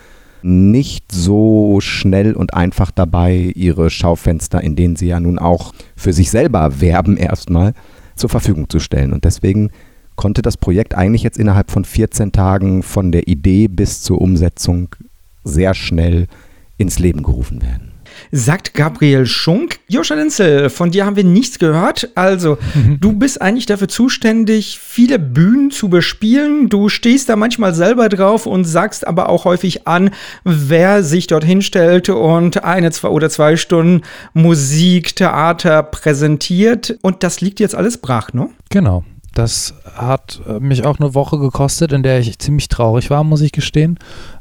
nicht 0.44 1.10
so 1.10 1.80
schnell 1.80 2.34
und 2.34 2.52
einfach 2.52 2.90
dabei, 2.90 3.52
ihre 3.54 3.88
Schaufenster, 3.88 4.60
in 4.60 4.76
denen 4.76 4.94
sie 4.94 5.06
ja 5.06 5.18
nun 5.18 5.38
auch 5.38 5.72
für 5.96 6.12
sich 6.12 6.30
selber 6.30 6.80
werben, 6.80 7.16
erstmal 7.16 7.72
zur 8.14 8.28
Verfügung 8.28 8.68
zu 8.68 8.78
stellen. 8.78 9.12
Und 9.12 9.24
deswegen 9.24 9.70
konnte 10.16 10.42
das 10.42 10.58
Projekt 10.58 10.94
eigentlich 10.94 11.22
jetzt 11.22 11.38
innerhalb 11.38 11.70
von 11.70 11.84
14 11.84 12.32
Tagen 12.32 12.82
von 12.82 13.10
der 13.10 13.26
Idee 13.26 13.68
bis 13.68 14.02
zur 14.02 14.20
Umsetzung 14.20 14.88
sehr 15.44 15.72
schnell 15.72 16.26
ins 16.76 16.98
Leben 16.98 17.22
gerufen 17.22 17.62
werden 17.62 17.93
sagt 18.32 18.74
Gabriel 18.74 19.26
Schunk. 19.26 19.78
Joscha 19.88 20.14
Lenzel, 20.14 20.70
von 20.70 20.90
dir 20.90 21.06
haben 21.06 21.16
wir 21.16 21.24
nichts 21.24 21.58
gehört. 21.58 22.10
Also, 22.14 22.58
mhm. 22.74 22.96
du 23.00 23.12
bist 23.12 23.40
eigentlich 23.40 23.66
dafür 23.66 23.88
zuständig, 23.88 24.78
viele 24.78 25.18
Bühnen 25.18 25.70
zu 25.70 25.88
bespielen. 25.88 26.68
Du 26.68 26.88
stehst 26.88 27.28
da 27.28 27.36
manchmal 27.36 27.74
selber 27.74 28.08
drauf 28.08 28.46
und 28.46 28.64
sagst 28.64 29.06
aber 29.06 29.28
auch 29.28 29.44
häufig 29.44 29.86
an, 29.86 30.10
wer 30.44 31.02
sich 31.02 31.26
dort 31.26 31.44
hinstellt 31.44 32.08
und 32.08 32.64
eine 32.64 32.90
zwei 32.90 33.08
oder 33.08 33.30
zwei 33.30 33.56
Stunden 33.56 34.02
Musik, 34.32 35.16
Theater 35.16 35.82
präsentiert. 35.82 36.98
Und 37.02 37.22
das 37.22 37.40
liegt 37.40 37.60
jetzt 37.60 37.74
alles 37.74 37.98
brach, 37.98 38.32
ne? 38.32 38.48
Genau. 38.70 39.04
Das 39.34 39.74
hat 39.96 40.40
mich 40.60 40.84
auch 40.84 41.00
eine 41.00 41.14
Woche 41.14 41.38
gekostet, 41.38 41.92
in 41.92 42.04
der 42.04 42.20
ich 42.20 42.38
ziemlich 42.38 42.68
traurig 42.68 43.10
war, 43.10 43.24
muss 43.24 43.40
ich 43.40 43.50
gestehen. 43.50 43.98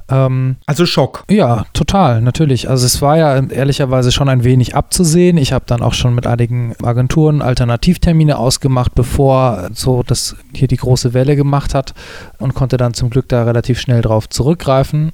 Ähm, 0.09 0.57
also 0.65 0.85
Schock. 0.85 1.23
Ja, 1.29 1.65
total, 1.73 2.21
natürlich. 2.21 2.69
Also 2.69 2.85
es 2.85 3.01
war 3.01 3.17
ja 3.17 3.37
ehrlicherweise 3.37 4.11
schon 4.11 4.29
ein 4.29 4.43
wenig 4.43 4.75
abzusehen. 4.75 5.37
Ich 5.37 5.53
habe 5.53 5.65
dann 5.67 5.81
auch 5.81 5.93
schon 5.93 6.15
mit 6.15 6.27
einigen 6.27 6.75
Agenturen 6.83 7.41
Alternativtermine 7.41 8.37
ausgemacht, 8.37 8.95
bevor 8.95 9.69
so 9.73 10.03
das 10.03 10.35
hier 10.53 10.67
die 10.67 10.77
große 10.77 11.13
Welle 11.13 11.35
gemacht 11.35 11.73
hat 11.73 11.93
und 12.39 12.53
konnte 12.53 12.77
dann 12.77 12.93
zum 12.93 13.09
Glück 13.09 13.29
da 13.29 13.43
relativ 13.43 13.79
schnell 13.79 14.01
drauf 14.01 14.29
zurückgreifen. 14.29 15.13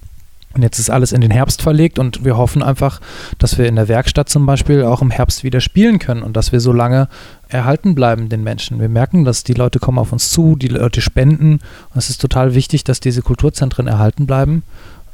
Und 0.53 0.63
jetzt 0.63 0.79
ist 0.79 0.89
alles 0.89 1.11
in 1.11 1.21
den 1.21 1.29
Herbst 1.29 1.61
verlegt 1.61 1.99
und 1.99 2.25
wir 2.25 2.35
hoffen 2.35 2.63
einfach, 2.63 3.01
dass 3.37 3.59
wir 3.59 3.67
in 3.67 3.75
der 3.75 3.87
Werkstatt 3.87 4.29
zum 4.29 4.47
Beispiel 4.47 4.83
auch 4.83 5.01
im 5.01 5.11
Herbst 5.11 5.43
wieder 5.43 5.61
spielen 5.61 5.99
können 5.99 6.23
und 6.23 6.35
dass 6.35 6.51
wir 6.51 6.59
so 6.59 6.73
lange 6.73 7.07
erhalten 7.49 7.93
bleiben 7.93 8.29
den 8.29 8.43
Menschen. 8.43 8.79
Wir 8.79 8.89
merken, 8.89 9.25
dass 9.25 9.43
die 9.43 9.53
Leute 9.53 9.79
kommen 9.79 9.99
auf 9.99 10.11
uns 10.11 10.31
zu, 10.31 10.55
die 10.55 10.67
Leute 10.67 11.01
spenden. 11.01 11.53
Und 11.53 11.97
es 11.97 12.09
ist 12.09 12.19
total 12.19 12.55
wichtig, 12.55 12.83
dass 12.83 12.99
diese 12.99 13.21
Kulturzentren 13.21 13.87
erhalten 13.87 14.25
bleiben. 14.25 14.63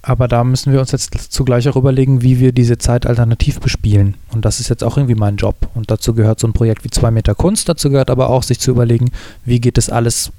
Aber 0.01 0.27
da 0.27 0.43
müssen 0.43 0.71
wir 0.71 0.79
uns 0.79 0.91
jetzt 0.91 1.15
zugleich 1.31 1.67
auch 1.67 1.75
überlegen, 1.75 2.21
wie 2.21 2.39
wir 2.39 2.51
diese 2.51 2.77
Zeit 2.77 3.07
alternativ 3.07 3.59
bespielen. 3.59 4.15
Und 4.31 4.45
das 4.45 4.59
ist 4.59 4.69
jetzt 4.69 4.83
auch 4.83 4.97
irgendwie 4.97 5.15
mein 5.15 5.35
Job. 5.35 5.67
Und 5.73 5.89
dazu 5.89 6.13
gehört 6.13 6.39
so 6.39 6.47
ein 6.47 6.53
Projekt 6.53 6.83
wie 6.83 6.91
zwei 6.91 7.09
Meter 7.09 7.33
Kunst. 7.33 7.67
Dazu 7.67 7.89
gehört 7.89 8.11
aber 8.11 8.29
auch, 8.29 8.43
sich 8.43 8.59
zu 8.59 8.71
überlegen, 8.71 9.09
wie 9.45 9.59
geht 9.59 9.79
es 9.79 9.89
alles 9.89 10.31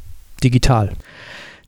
digital. 0.43 0.93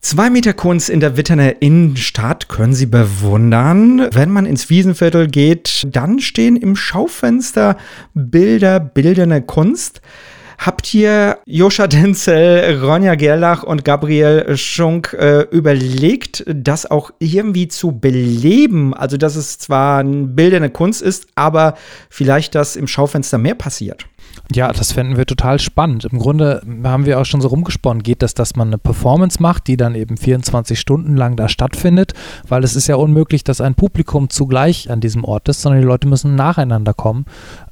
Zwei 0.01 0.29
Meter 0.29 0.53
Kunst 0.53 0.89
in 0.89 1.01
der 1.01 1.17
Witterner 1.17 1.61
Innenstadt 1.61 2.47
können 2.47 2.73
Sie 2.73 2.85
bewundern. 2.85 4.07
Wenn 4.13 4.31
man 4.31 4.45
ins 4.45 4.69
Wiesenviertel 4.69 5.27
geht, 5.27 5.85
dann 5.91 6.19
stehen 6.19 6.55
im 6.55 6.77
Schaufenster 6.77 7.75
Bilder, 8.13 8.79
bildende 8.79 9.41
Kunst. 9.41 10.01
Habt 10.57 10.93
ihr 10.93 11.39
Joscha 11.45 11.87
Denzel, 11.87 12.81
Ronja 12.81 13.15
Gerlach 13.15 13.63
und 13.63 13.83
Gabriel 13.83 14.55
Schunk 14.55 15.13
äh, 15.19 15.41
überlegt, 15.51 16.45
das 16.47 16.89
auch 16.89 17.11
irgendwie 17.19 17.67
zu 17.67 17.91
beleben? 17.91 18.93
Also, 18.93 19.17
dass 19.17 19.35
es 19.35 19.57
zwar 19.57 19.99
eine 19.99 20.27
bildende 20.27 20.69
Kunst 20.69 21.01
ist, 21.01 21.27
aber 21.35 21.75
vielleicht, 22.09 22.55
dass 22.55 22.77
im 22.77 22.87
Schaufenster 22.87 23.37
mehr 23.37 23.55
passiert? 23.55 24.05
Ja, 24.51 24.71
das 24.71 24.91
fänden 24.91 25.17
wir 25.17 25.25
total 25.25 25.59
spannend. 25.59 26.05
Im 26.05 26.19
Grunde 26.19 26.61
haben 26.83 27.05
wir 27.05 27.19
auch 27.19 27.25
schon 27.25 27.41
so 27.41 27.49
rumgesponnen, 27.49 28.03
geht 28.03 28.21
das, 28.21 28.33
dass 28.33 28.55
man 28.55 28.69
eine 28.69 28.77
Performance 28.77 29.41
macht, 29.41 29.67
die 29.67 29.77
dann 29.77 29.95
eben 29.95 30.17
24 30.17 30.79
Stunden 30.79 31.15
lang 31.15 31.35
da 31.35 31.49
stattfindet, 31.49 32.13
weil 32.47 32.63
es 32.63 32.75
ist 32.75 32.87
ja 32.87 32.95
unmöglich, 32.95 33.43
dass 33.43 33.61
ein 33.61 33.75
Publikum 33.75 34.29
zugleich 34.29 34.89
an 34.89 35.01
diesem 35.01 35.23
Ort 35.23 35.49
ist, 35.49 35.61
sondern 35.61 35.81
die 35.81 35.87
Leute 35.87 36.07
müssen 36.07 36.35
nacheinander 36.35 36.93
kommen. 36.93 37.25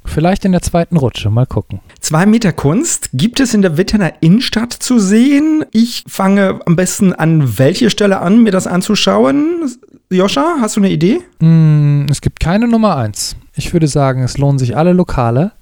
Vielleicht 0.04 0.44
in 0.44 0.52
der 0.52 0.62
zweiten 0.62 0.96
Rutsche, 0.96 1.30
mal 1.30 1.46
gucken. 1.46 1.80
Zwei 2.00 2.24
Meter 2.26 2.52
Kunst 2.52 3.10
gibt 3.12 3.40
es 3.40 3.54
in 3.54 3.62
der 3.62 3.76
Wittener 3.76 4.12
Innenstadt 4.20 4.72
zu 4.72 4.98
sehen. 4.98 5.64
Ich 5.72 6.04
fange 6.08 6.60
am 6.64 6.76
besten 6.76 7.12
an 7.12 7.58
welche 7.58 7.90
Stelle 7.90 8.20
an, 8.20 8.42
mir 8.42 8.52
das 8.52 8.66
anzuschauen. 8.66 9.70
Joscha, 10.10 10.56
hast 10.60 10.76
du 10.76 10.80
eine 10.80 10.90
Idee? 10.90 11.20
Mm, 11.40 12.06
es 12.10 12.22
gibt 12.22 12.40
keine 12.40 12.66
Nummer 12.66 12.96
eins. 12.96 13.36
Ich 13.54 13.72
würde 13.72 13.88
sagen, 13.88 14.22
es 14.22 14.38
lohnen 14.38 14.58
sich 14.58 14.76
alle 14.76 14.92
Lokale. 14.92 15.52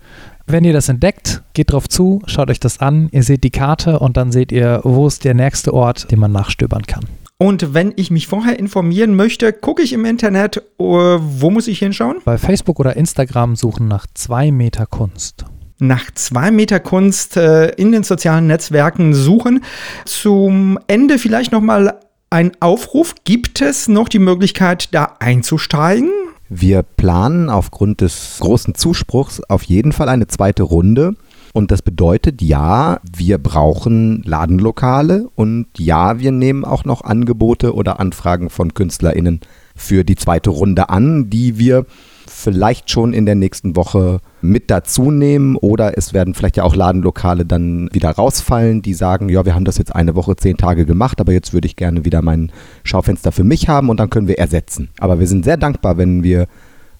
Wenn 0.49 0.63
ihr 0.63 0.73
das 0.73 0.89
entdeckt, 0.89 1.43
geht 1.55 1.73
drauf 1.73 1.89
zu, 1.89 2.23
schaut 2.27 2.51
euch 2.51 2.61
das 2.61 2.79
an, 2.79 3.09
ihr 3.11 3.25
seht 3.25 3.43
die 3.43 3.51
Karte 3.51 3.99
und 3.99 4.17
dann 4.17 4.31
seht 4.31 4.53
ihr, 4.53 4.81
wo 4.85 5.09
ist 5.09 5.25
der 5.25 5.35
nächste 5.35 5.75
Ort, 5.75 6.13
den 6.13 6.21
man 6.21 6.31
nachstöbern 6.31 6.83
kann. 6.83 7.05
Und 7.37 7.75
wenn 7.75 7.93
ich 7.97 8.13
mich 8.13 8.29
vorher 8.29 8.57
informieren 8.59 9.17
möchte, 9.17 9.53
gucke 9.53 9.83
ich 9.83 9.93
im 9.93 10.05
Internet, 10.05 10.63
uh, 10.79 11.19
wo 11.21 11.51
muss 11.51 11.67
ich 11.67 11.81
hinschauen? 11.81 12.19
Bei 12.25 12.39
Facebook 12.39 12.79
oder 12.79 12.97
Instagram 12.97 13.57
suchen 13.57 13.89
nach 13.89 14.07
zwei 14.15 14.53
Meter 14.53 14.87
Kunst 14.87 15.45
nach 15.79 16.11
zwei 16.15 16.51
Meter 16.51 16.81
Kunst 16.81 17.37
äh, 17.37 17.69
in 17.73 17.93
den 17.93 18.03
sozialen 18.03 18.47
Netzwerken 18.47 19.13
suchen. 19.13 19.63
Zum 20.07 20.79
Ende 20.87 21.19
vielleicht 21.19 21.53
noch 21.53 21.61
mal 21.61 22.01
ein 22.31 22.53
Aufruf. 22.61 23.15
Gibt 23.25 23.61
es 23.61 23.87
noch 23.89 24.09
die 24.09 24.19
Möglichkeit, 24.19 24.95
da 24.95 25.17
einzusteigen? 25.21 26.11
Wir 26.49 26.83
planen 26.83 27.51
aufgrund 27.51 28.01
des 28.01 28.39
großen 28.41 28.75
Zuspruchs 28.75 29.43
auf 29.49 29.65
jeden 29.65 29.93
Fall 29.93 30.09
eine 30.09 30.27
zweite 30.29 30.63
Runde. 30.63 31.15
Und 31.53 31.71
das 31.71 31.81
bedeutet, 31.81 32.43
ja, 32.43 33.01
wir 33.17 33.39
brauchen 33.39 34.23
Ladenlokale 34.25 35.29
und 35.35 35.67
ja, 35.79 36.19
wir 36.19 36.31
nehmen 36.31 36.67
auch 36.67 36.85
noch 36.85 37.03
Angebote 37.03 37.75
oder 37.75 37.99
Anfragen 37.99 38.51
von 38.51 38.75
KünstlerInnen 38.75 39.41
für 39.75 40.05
die 40.05 40.17
zweite 40.17 40.51
Runde 40.51 40.91
an, 40.91 41.31
die 41.31 41.59
wir 41.59 41.87
vielleicht 42.27 42.91
schon 42.91 43.13
in 43.13 43.27
der 43.27 43.35
nächsten 43.35 43.77
Woche 43.77 44.21
mit 44.41 44.71
dazu 44.71 45.11
nehmen 45.11 45.57
oder 45.57 45.97
es 45.97 46.13
werden 46.13 46.35
vielleicht 46.35 46.57
ja 46.57 46.65
auch 46.65 46.77
Ladenlokale 46.77 47.45
dann 47.45 47.89
wieder 47.93 48.11
rausfallen, 48.11 48.83
die 48.83 48.95
sagen, 48.95 49.29
ja, 49.29 49.45
wir 49.45 49.55
haben 49.55 49.65
das 49.65 49.79
jetzt 49.79 49.95
eine 49.95 50.15
Woche, 50.15 50.37
zehn 50.37 50.57
Tage 50.57 50.87
gemacht, 50.87 51.21
aber 51.21 51.33
jetzt 51.33 51.53
würde 51.53 51.67
ich 51.67 51.77
gerne 51.77 52.05
wieder 52.05 52.23
mein 52.23 52.53
Schaufenster 52.85 53.33
für 53.33 53.45
mich 53.45 53.69
haben 53.69 53.89
und 53.89 53.99
dann 53.99 54.11
können 54.11 54.29
wir 54.29 54.39
ersetzen. 54.39 54.91
Aber 54.99 55.19
wir 55.19 55.27
sind 55.27 55.45
sehr 55.45 55.57
dankbar, 55.57 55.97
wenn 55.99 56.23
wir 56.23 56.47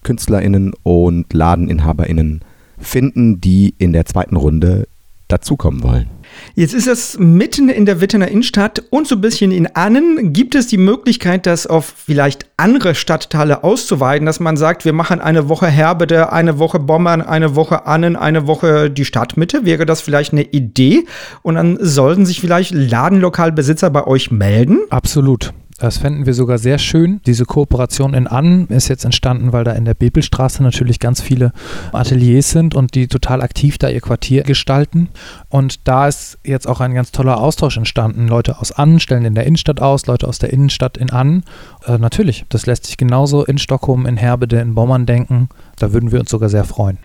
KünstlerInnen 0.03 0.73
und 0.83 1.33
LadeninhaberInnen 1.33 2.41
finden, 2.79 3.41
die 3.41 3.75
in 3.79 3.93
der 3.93 4.05
zweiten 4.05 4.37
Runde 4.37 4.87
dazukommen 5.29 5.83
wollen. 5.83 6.09
Jetzt 6.55 6.75
ist 6.75 6.87
es 6.87 7.19
mitten 7.19 7.69
in 7.69 7.87
der 7.87 8.01
Wittener 8.01 8.29
Innenstadt 8.29 8.83
und 8.91 9.07
so 9.07 9.17
ein 9.17 9.21
bisschen 9.21 9.51
in 9.53 9.67
Annen. 9.75 10.33
Gibt 10.33 10.55
es 10.55 10.67
die 10.67 10.77
Möglichkeit, 10.77 11.47
das 11.47 11.67
auf 11.67 11.93
vielleicht 11.97 12.47
andere 12.57 12.95
Stadtteile 12.95 13.65
auszuweiten, 13.65 14.27
dass 14.27 14.41
man 14.41 14.57
sagt, 14.57 14.85
wir 14.85 14.93
machen 14.93 15.21
eine 15.21 15.49
Woche 15.49 15.67
Herbede, 15.67 16.33
eine 16.33 16.59
Woche 16.59 16.79
Bommern, 16.79 17.23
eine 17.23 17.57
Woche 17.57 17.87
Annen, 17.87 18.17
eine 18.17 18.47
Woche 18.47 18.91
die 18.91 19.05
Stadtmitte? 19.05 19.65
Wäre 19.65 19.87
das 19.87 20.01
vielleicht 20.01 20.33
eine 20.33 20.43
Idee? 20.43 21.05
Und 21.43 21.57
dann 21.57 21.79
sollten 21.81 22.27
sich 22.27 22.41
vielleicht 22.41 22.73
Ladenlokalbesitzer 22.73 23.91
bei 23.91 24.07
euch 24.07 24.31
melden? 24.31 24.81
Absolut. 24.91 25.53
Das 25.79 25.99
fänden 25.99 26.25
wir 26.25 26.33
sogar 26.33 26.57
sehr 26.57 26.79
schön. 26.79 27.21
Diese 27.27 27.45
Kooperation 27.45 28.15
in 28.15 28.27
Annen 28.27 28.67
ist 28.69 28.89
jetzt 28.89 29.05
entstanden, 29.05 29.53
weil 29.53 29.65
da 29.65 29.73
in 29.73 29.85
der 29.85 29.93
Bebelstraße 29.93 30.63
natürlich 30.63 31.01
ganz 31.01 31.21
viele 31.21 31.53
Ateliers 31.93 32.51
sind 32.51 32.75
und 32.75 32.95
die 32.95 33.09
total 33.09 33.43
aktiv 33.43 33.77
da 33.77 33.91
ihr 33.91 34.01
Quartier 34.01 34.43
gestalten. 34.43 35.11
Und 35.51 35.87
da 35.87 36.09
ist 36.09 36.39
jetzt 36.45 36.67
auch 36.67 36.81
ein 36.81 36.95
ganz 36.95 37.13
toller 37.13 37.39
Austausch 37.39 37.77
entstanden. 37.77 38.27
Leute 38.27 38.59
aus 38.59 38.73
Annen 38.73 39.01
stellen 39.01 39.27
in 39.27 39.35
der 39.35 39.45
Innenstadt 39.45 39.83
aus, 39.83 40.07
Leute 40.07 40.27
aus 40.27 40.39
der 40.39 40.51
Innenstadt 40.51 40.97
in 40.97 41.11
Annen. 41.11 41.45
Äh, 41.85 41.99
natürlich, 41.99 42.47
das 42.49 42.65
lässt 42.65 42.87
sich 42.87 42.97
genauso 42.97 43.45
in 43.45 43.59
Stockholm, 43.59 44.07
in 44.07 44.17
Herbede, 44.17 44.61
in 44.61 44.75
Bommern 44.75 45.05
denken. 45.05 45.51
Da 45.79 45.93
würden 45.93 46.11
wir 46.11 46.21
uns 46.21 46.31
sogar 46.31 46.49
sehr 46.49 46.65
freuen 46.65 46.99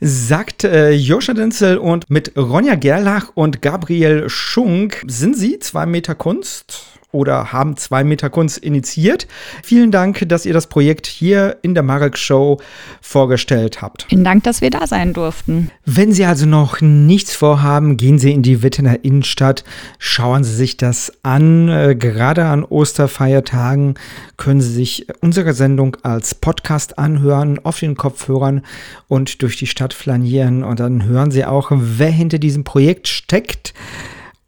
sagt 0.00 0.64
äh, 0.64 0.90
Joscha 0.90 1.32
Denzel 1.32 1.78
und 1.78 2.10
mit 2.10 2.36
Ronja 2.36 2.74
Gerlach 2.74 3.30
und 3.34 3.62
Gabriel 3.62 4.28
Schunk 4.28 5.02
sind 5.06 5.34
sie 5.34 5.58
zwei 5.58 5.86
Meter 5.86 6.14
Kunst 6.14 6.96
oder 7.16 7.52
haben 7.52 7.76
zwei 7.76 8.04
Meter 8.04 8.30
Kunst 8.30 8.58
initiiert. 8.58 9.26
Vielen 9.62 9.90
Dank, 9.90 10.28
dass 10.28 10.46
ihr 10.46 10.52
das 10.52 10.66
Projekt 10.66 11.06
hier 11.06 11.56
in 11.62 11.74
der 11.74 11.82
Marek 11.82 12.18
Show 12.18 12.58
vorgestellt 13.00 13.82
habt. 13.82 14.06
Vielen 14.08 14.24
Dank, 14.24 14.44
dass 14.44 14.60
wir 14.60 14.70
da 14.70 14.86
sein 14.86 15.12
durften. 15.12 15.70
Wenn 15.84 16.12
Sie 16.12 16.24
also 16.24 16.46
noch 16.46 16.80
nichts 16.80 17.34
vorhaben, 17.34 17.96
gehen 17.96 18.18
Sie 18.18 18.32
in 18.32 18.42
die 18.42 18.62
Wittener 18.62 19.04
Innenstadt, 19.04 19.64
schauen 19.98 20.44
Sie 20.44 20.54
sich 20.54 20.76
das 20.76 21.12
an. 21.22 21.68
Äh, 21.68 21.96
gerade 21.96 22.44
an 22.44 22.64
Osterfeiertagen 22.64 23.94
können 24.36 24.60
Sie 24.60 24.72
sich 24.72 25.06
unsere 25.20 25.54
Sendung 25.54 25.96
als 26.02 26.34
Podcast 26.34 26.98
anhören, 26.98 27.58
auf 27.64 27.80
den 27.80 27.96
Kopfhörern 27.96 28.62
und 29.08 29.42
durch 29.42 29.56
die 29.56 29.66
Stadt 29.66 29.94
flanieren. 29.94 30.62
Und 30.62 30.80
dann 30.80 31.04
hören 31.06 31.30
Sie 31.30 31.44
auch, 31.44 31.70
wer 31.72 32.10
hinter 32.10 32.38
diesem 32.38 32.64
Projekt 32.64 33.08
steckt 33.08 33.72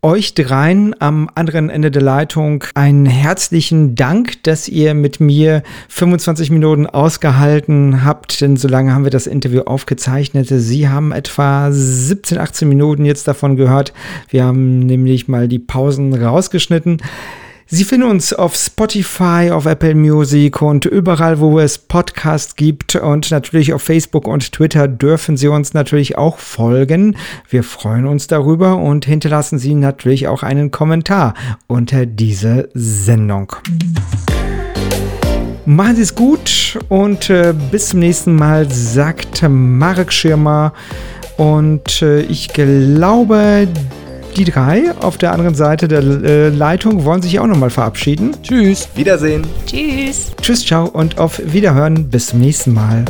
euch 0.01 0.35
dreien 0.35 0.95
am 1.01 1.29
anderen 1.35 1.71
Ende 1.71 1.91
der 1.91 2.03
Leitung 2.03 2.63
einen 2.75 3.05
herzlichen 3.05 3.97
Dank, 3.97 4.43
dass 4.45 4.69
ihr 4.69 4.95
mit 4.95 5.19
mir 5.19 5.65
25 5.89 6.51
Minuten 6.51 6.87
ausgehalten 6.87 8.05
habt, 8.05 8.41
denn 8.41 8.57
so 8.57 8.69
lange 8.69 8.95
haben 8.95 9.03
wir 9.03 9.11
das 9.11 9.27
Interview 9.27 9.63
aufgezeichnet. 9.63 10.47
Sie 10.49 10.89
haben 10.89 11.11
etwa 11.11 11.73
17, 11.73 12.39
18 12.39 12.69
Minuten 12.69 13.05
jetzt 13.05 13.27
davon 13.27 13.57
gehört. 13.57 13.93
Wir 14.29 14.45
haben 14.45 14.79
nämlich 14.81 15.27
mal 15.27 15.49
die 15.49 15.59
Pausen 15.59 16.15
rausgeschnitten. 16.15 16.99
Sie 17.71 17.85
finden 17.85 18.09
uns 18.09 18.33
auf 18.33 18.55
Spotify, 18.55 19.51
auf 19.53 19.67
Apple 19.67 19.95
Music 19.95 20.63
und 20.63 20.87
überall, 20.87 21.39
wo 21.39 21.59
es 21.59 21.77
Podcasts 21.77 22.57
gibt 22.57 22.97
und 22.97 23.31
natürlich 23.31 23.75
auf 23.75 23.83
Facebook 23.83 24.27
und 24.27 24.53
Twitter 24.53 24.89
dürfen 24.89 25.37
Sie 25.37 25.49
uns 25.49 25.75
natürlich 25.75 26.17
auch 26.17 26.39
folgen. 26.39 27.19
Wir 27.51 27.63
freuen 27.63 28.07
uns 28.07 28.27
darüber 28.27 28.79
und 28.79 29.05
hinterlassen 29.05 29.59
Sie 29.59 29.75
natürlich 29.75 30.29
auch 30.29 30.43
einen 30.43 30.71
Kommentar 30.71 31.35
unter 31.67 32.07
diese 32.07 32.71
Sendung. 32.73 33.53
Machen 35.67 35.97
Sie 35.97 36.03
es 36.03 36.15
gut 36.15 36.79
und 36.89 37.29
äh, 37.29 37.53
bis 37.71 37.91
zum 37.91 38.01
nächsten 38.01 38.35
Mal, 38.35 38.71
sagt 38.71 39.47
Marek 39.47 40.11
Schirmer. 40.11 40.73
Und 41.37 42.01
äh, 42.01 42.23
ich 42.23 42.49
glaube, 42.49 43.69
die 44.37 44.45
drei 44.45 44.93
auf 45.01 45.19
der 45.19 45.33
anderen 45.33 45.55
Seite 45.55 45.89
der 45.89 46.01
äh, 46.01 46.49
Leitung 46.49 47.05
wollen 47.05 47.23
sich 47.23 47.39
auch 47.41 47.47
nochmal 47.47 47.71
verabschieden. 47.71 48.37
Tschüss. 48.43 48.89
Wiedersehen. 48.95 49.43
Tschüss. 49.67 50.33
Tschüss, 50.41 50.65
ciao 50.65 50.87
und 50.87 51.19
auf 51.19 51.41
Wiederhören. 51.45 52.09
Bis 52.09 52.29
zum 52.29 52.41
nächsten 52.41 52.73
Mal. 52.75 53.05